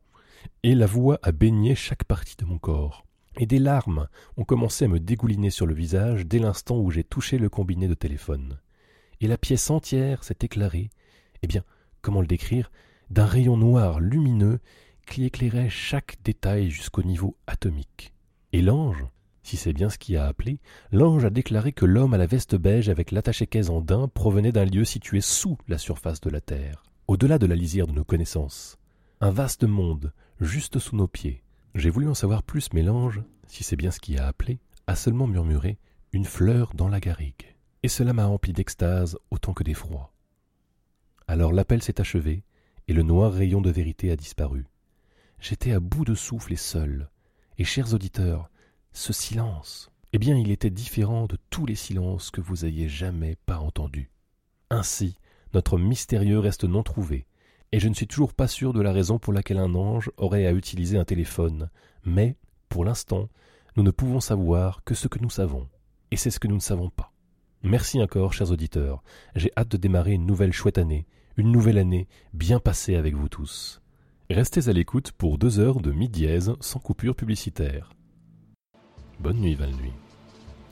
et 0.63 0.75
la 0.75 0.85
voix 0.85 1.19
a 1.23 1.31
baigné 1.31 1.75
chaque 1.75 2.03
partie 2.03 2.35
de 2.37 2.45
mon 2.45 2.57
corps. 2.57 3.05
Et 3.37 3.45
des 3.45 3.59
larmes 3.59 4.07
ont 4.37 4.43
commencé 4.43 4.85
à 4.85 4.87
me 4.87 4.99
dégouliner 4.99 5.49
sur 5.49 5.65
le 5.65 5.73
visage 5.73 6.25
dès 6.25 6.39
l'instant 6.39 6.77
où 6.77 6.91
j'ai 6.91 7.03
touché 7.03 7.37
le 7.37 7.49
combiné 7.49 7.87
de 7.87 7.93
téléphone 7.93 8.59
et 9.21 9.27
la 9.27 9.37
pièce 9.37 9.69
entière 9.69 10.23
s'est 10.23 10.37
éclairée, 10.41 10.89
eh 11.43 11.47
bien, 11.47 11.63
comment 12.01 12.21
le 12.21 12.27
décrire, 12.27 12.71
d'un 13.09 13.25
rayon 13.25 13.57
noir 13.57 13.99
lumineux 13.99 14.59
qui 15.05 15.25
éclairait 15.25 15.69
chaque 15.69 16.17
détail 16.23 16.69
jusqu'au 16.69 17.03
niveau 17.03 17.35
atomique. 17.47 18.13
Et 18.53 18.61
l'ange, 18.61 19.05
si 19.43 19.57
c'est 19.57 19.73
bien 19.73 19.89
ce 19.89 19.97
qui 19.97 20.15
a 20.15 20.27
appelé, 20.27 20.59
l'ange 20.91 21.25
a 21.25 21.29
déclaré 21.29 21.71
que 21.71 21.85
l'homme 21.85 22.13
à 22.13 22.17
la 22.17 22.27
veste 22.27 22.55
beige 22.55 22.89
avec 22.89 23.11
l'attaché-caisse 23.11 23.69
en 23.69 23.81
daim 23.81 24.07
provenait 24.07 24.51
d'un 24.51 24.65
lieu 24.65 24.85
situé 24.85 25.21
sous 25.21 25.57
la 25.67 25.77
surface 25.77 26.21
de 26.21 26.29
la 26.29 26.41
Terre, 26.41 26.83
au-delà 27.07 27.39
de 27.39 27.47
la 27.47 27.55
lisière 27.55 27.87
de 27.87 27.93
nos 27.93 28.03
connaissances. 28.03 28.77
Un 29.21 29.31
vaste 29.31 29.63
monde, 29.63 30.13
juste 30.39 30.79
sous 30.79 30.95
nos 30.95 31.07
pieds. 31.07 31.43
J'ai 31.75 31.89
voulu 31.89 32.07
en 32.07 32.13
savoir 32.13 32.43
plus, 32.43 32.69
mais 32.73 32.83
l'ange, 32.83 33.21
si 33.47 33.63
c'est 33.63 33.75
bien 33.75 33.91
ce 33.91 33.99
qui 33.99 34.17
a 34.17 34.27
appelé, 34.27 34.59
a 34.87 34.95
seulement 34.95 35.27
murmuré 35.27 35.77
une 36.13 36.25
fleur 36.25 36.73
dans 36.75 36.87
la 36.87 36.99
garrigue 36.99 37.55
et 37.83 37.87
cela 37.87 38.13
m'a 38.13 38.27
empli 38.27 38.53
d'extase 38.53 39.17
autant 39.31 39.53
que 39.53 39.63
d'effroi. 39.63 40.11
Alors 41.29 41.53
l'appel 41.53 41.83
s'est 41.83 42.01
achevé, 42.01 42.43
et 42.87 42.93
le 42.93 43.03
noir 43.03 43.31
rayon 43.31 43.61
de 43.61 43.69
vérité 43.69 44.09
a 44.09 44.15
disparu. 44.15 44.65
J'étais 45.39 45.73
à 45.73 45.79
bout 45.79 46.03
de 46.03 46.15
souffle 46.15 46.53
et 46.53 46.55
seul. 46.55 47.07
Et 47.59 47.65
chers 47.65 47.93
auditeurs, 47.93 48.49
ce 48.93 49.13
silence, 49.13 49.91
eh 50.11 50.17
bien 50.17 50.35
il 50.35 50.49
était 50.49 50.71
différent 50.71 51.27
de 51.27 51.37
tous 51.51 51.67
les 51.67 51.75
silences 51.75 52.31
que 52.31 52.41
vous 52.41 52.65
ayez 52.65 52.89
jamais 52.89 53.35
pas 53.45 53.59
entendus. 53.59 54.09
Ainsi, 54.71 55.19
notre 55.53 55.77
mystérieux 55.77 56.39
reste 56.39 56.63
non 56.63 56.81
trouvé, 56.81 57.27
et 57.71 57.79
je 57.79 57.89
ne 57.89 57.93
suis 57.93 58.07
toujours 58.07 58.33
pas 58.33 58.47
sûr 58.47 58.73
de 58.73 58.81
la 58.81 58.91
raison 58.91 59.19
pour 59.19 59.31
laquelle 59.31 59.59
un 59.59 59.75
ange 59.75 60.09
aurait 60.17 60.47
à 60.47 60.51
utiliser 60.51 60.97
un 60.97 61.05
téléphone, 61.05 61.69
mais, 62.05 62.37
pour 62.69 62.85
l'instant, 62.85 63.29
nous 63.77 63.83
ne 63.83 63.91
pouvons 63.91 64.19
savoir 64.19 64.83
que 64.83 64.95
ce 64.95 65.07
que 65.07 65.19
nous 65.19 65.29
savons, 65.29 65.69
et 66.09 66.17
c'est 66.17 66.31
ce 66.31 66.39
que 66.39 66.47
nous 66.47 66.55
ne 66.55 66.59
savons 66.59 66.89
pas. 66.89 67.13
Merci 67.61 68.01
encore, 68.01 68.33
chers 68.33 68.49
auditeurs, 68.49 69.03
j'ai 69.35 69.51
hâte 69.55 69.69
de 69.69 69.77
démarrer 69.77 70.13
une 70.13 70.25
nouvelle 70.25 70.53
chouette 70.53 70.79
année, 70.79 71.05
une 71.39 71.53
nouvelle 71.53 71.77
année 71.77 72.09
bien 72.33 72.59
passée 72.59 72.95
avec 72.95 73.15
vous 73.15 73.29
tous. 73.29 73.81
Restez 74.29 74.67
à 74.67 74.73
l'écoute 74.73 75.13
pour 75.13 75.37
deux 75.37 75.59
heures 75.59 75.79
de 75.79 75.93
mi-dièse 75.93 76.51
sans 76.59 76.79
coupure 76.79 77.15
publicitaire. 77.15 77.93
Bonne 79.21 79.37
nuit, 79.37 79.55
Val-Nuit. 79.55 79.93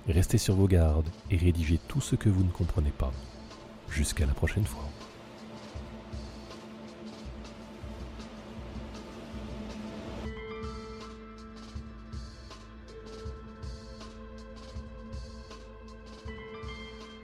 Restez 0.09 0.37
sur 0.37 0.55
vos 0.55 0.67
gardes 0.67 1.07
et 1.31 1.37
rédigez 1.37 1.79
tout 1.87 2.01
ce 2.01 2.17
que 2.17 2.27
vous 2.27 2.43
ne 2.43 2.51
comprenez 2.51 2.91
pas. 2.91 3.13
Jusqu'à 3.89 4.25
la 4.25 4.33
prochaine 4.33 4.65
fois. 4.65 4.83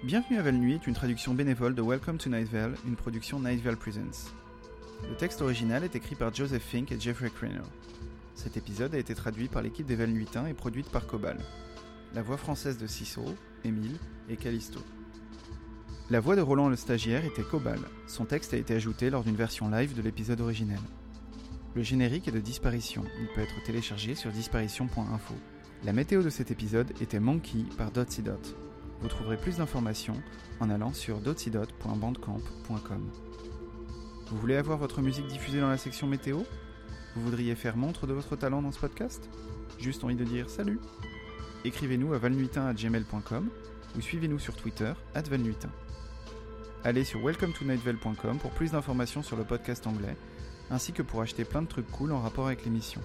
Bienvenue 0.04 0.38
à 0.38 0.42
Val 0.42 0.56
Nuit 0.56 0.74
est 0.74 0.86
une 0.86 0.94
traduction 0.94 1.34
bénévole 1.34 1.76
de 1.76 1.82
Welcome 1.82 2.18
to 2.18 2.30
Night 2.30 2.50
Vale, 2.52 2.76
une 2.86 2.98
production 2.98 3.40
Night 3.40 3.64
Vale 3.64 3.78
Presents. 3.78 4.34
Le 5.08 5.16
texte 5.16 5.42
original 5.42 5.86
est 5.86 5.96
écrit 5.96 6.16
par 6.16 6.34
Joseph 6.34 6.62
Fink 6.62 6.92
et 6.92 7.00
Jeffrey 7.00 7.30
Craner. 7.30 7.64
Cet 8.36 8.58
épisode 8.58 8.94
a 8.96 8.98
été 8.98 9.16
traduit 9.16 9.48
par 9.48 9.62
l'équipe 9.62 9.86
des 9.86 9.96
Val 9.96 10.10
Nuitins 10.10 10.46
et 10.46 10.54
produite 10.54 10.90
par 10.90 11.08
Cobal. 11.08 11.38
La 12.14 12.22
voix 12.22 12.36
française 12.36 12.78
de 12.78 12.86
Cicero, 12.86 13.34
Émile 13.64 13.98
et 14.28 14.36
Callisto. 14.36 14.82
La 16.10 16.20
voix 16.20 16.36
de 16.36 16.42
Roland 16.42 16.68
le 16.68 16.76
stagiaire 16.76 17.24
était 17.24 17.42
Cobal. 17.42 17.80
Son 18.06 18.26
texte 18.26 18.54
a 18.54 18.58
été 18.58 18.76
ajouté 18.76 19.10
lors 19.10 19.24
d'une 19.24 19.38
version 19.38 19.70
live 19.70 19.96
de 19.96 20.02
l'épisode 20.02 20.42
originel. 20.42 20.82
Le 21.76 21.82
générique 21.82 22.28
est 22.28 22.32
de 22.32 22.42
Disparition. 22.42 23.06
Il 23.22 23.28
peut 23.28 23.42
être 23.42 23.64
téléchargé 23.64 24.16
sur 24.16 24.32
disparition.info. 24.32 25.34
La 25.86 25.94
météo 25.94 26.22
de 26.22 26.30
cet 26.30 26.52
épisode 26.52 26.92
était 27.00 27.22
Monkey 27.22 27.64
par 27.78 27.90
Dotsy 27.90 28.22
Dot. 28.22 28.54
Vous 29.02 29.08
trouverez 29.08 29.38
plus 29.38 29.58
d'informations 29.58 30.22
en 30.60 30.70
allant 30.70 30.94
sur 30.94 31.20
dotsidot.bandcamp.com. 31.20 33.10
Vous 34.28 34.38
voulez 34.38 34.56
avoir 34.56 34.78
votre 34.78 35.02
musique 35.02 35.28
diffusée 35.28 35.60
dans 35.60 35.70
la 35.70 35.78
section 35.78 36.08
météo? 36.08 36.40
Vous 37.16 37.22
voudriez 37.22 37.56
faire 37.56 37.78
montre 37.78 38.08
de 38.08 38.14
votre 38.14 38.36
talent 38.36 38.62
dans 38.62 38.72
ce 38.72 38.80
podcast? 38.80 39.30
Juste 39.80 40.04
envie 40.04 40.16
de 40.16 40.24
dire 40.24 40.50
salut? 40.50 40.80
Écrivez-nous 41.66 42.14
à 42.14 42.18
valnuitin.gmail.com 42.18 43.50
ou 43.96 44.02
suivez-nous 44.02 44.40
sur 44.40 44.56
Twitter, 44.56 44.94
valnuitin. 45.14 45.70
Allez 46.84 47.04
sur 47.04 47.24
welcometonightvale.com 47.24 48.40
pour 48.40 48.52
plus 48.52 48.72
d'informations 48.72 49.24
sur 49.24 49.38
le 49.38 49.44
podcast 49.44 49.88
anglais, 49.88 50.18
ainsi 50.70 50.92
que 50.92 51.02
pour 51.02 51.22
acheter 51.22 51.46
plein 51.46 51.62
de 51.62 51.68
trucs 51.68 51.90
cool 51.92 52.12
en 52.12 52.20
rapport 52.20 52.48
avec 52.48 52.66
l'émission. 52.66 53.02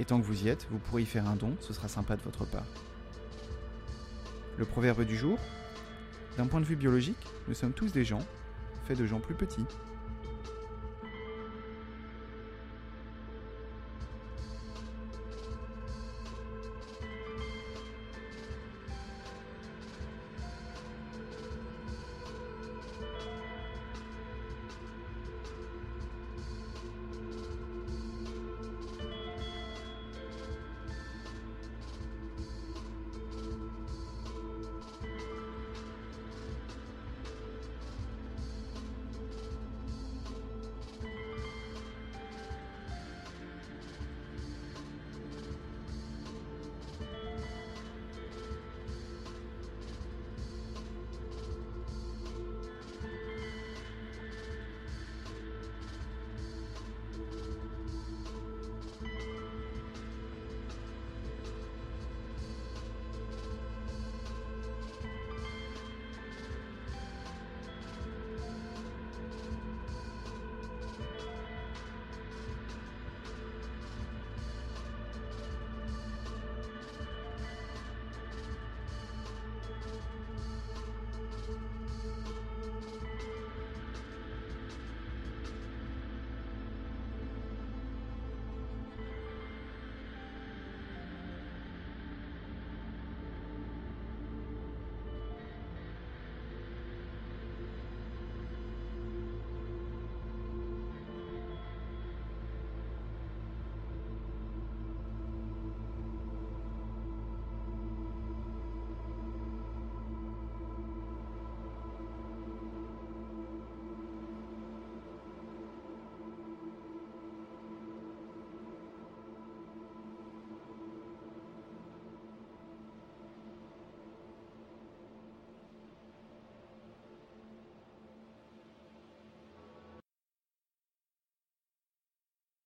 Et 0.00 0.04
tant 0.04 0.20
que 0.20 0.26
vous 0.26 0.44
y 0.44 0.48
êtes, 0.48 0.66
vous 0.70 0.78
pourrez 0.78 1.02
y 1.02 1.06
faire 1.06 1.28
un 1.28 1.36
don, 1.36 1.56
ce 1.60 1.72
sera 1.72 1.88
sympa 1.88 2.16
de 2.16 2.22
votre 2.22 2.44
part. 2.44 2.66
Le 4.62 4.66
proverbe 4.66 5.02
du 5.02 5.16
jour 5.16 5.40
D'un 6.36 6.46
point 6.46 6.60
de 6.60 6.64
vue 6.64 6.76
biologique, 6.76 7.26
nous 7.48 7.54
sommes 7.54 7.72
tous 7.72 7.90
des 7.90 8.04
gens, 8.04 8.24
faits 8.86 8.96
de 8.96 9.06
gens 9.06 9.18
plus 9.18 9.34
petits. 9.34 9.66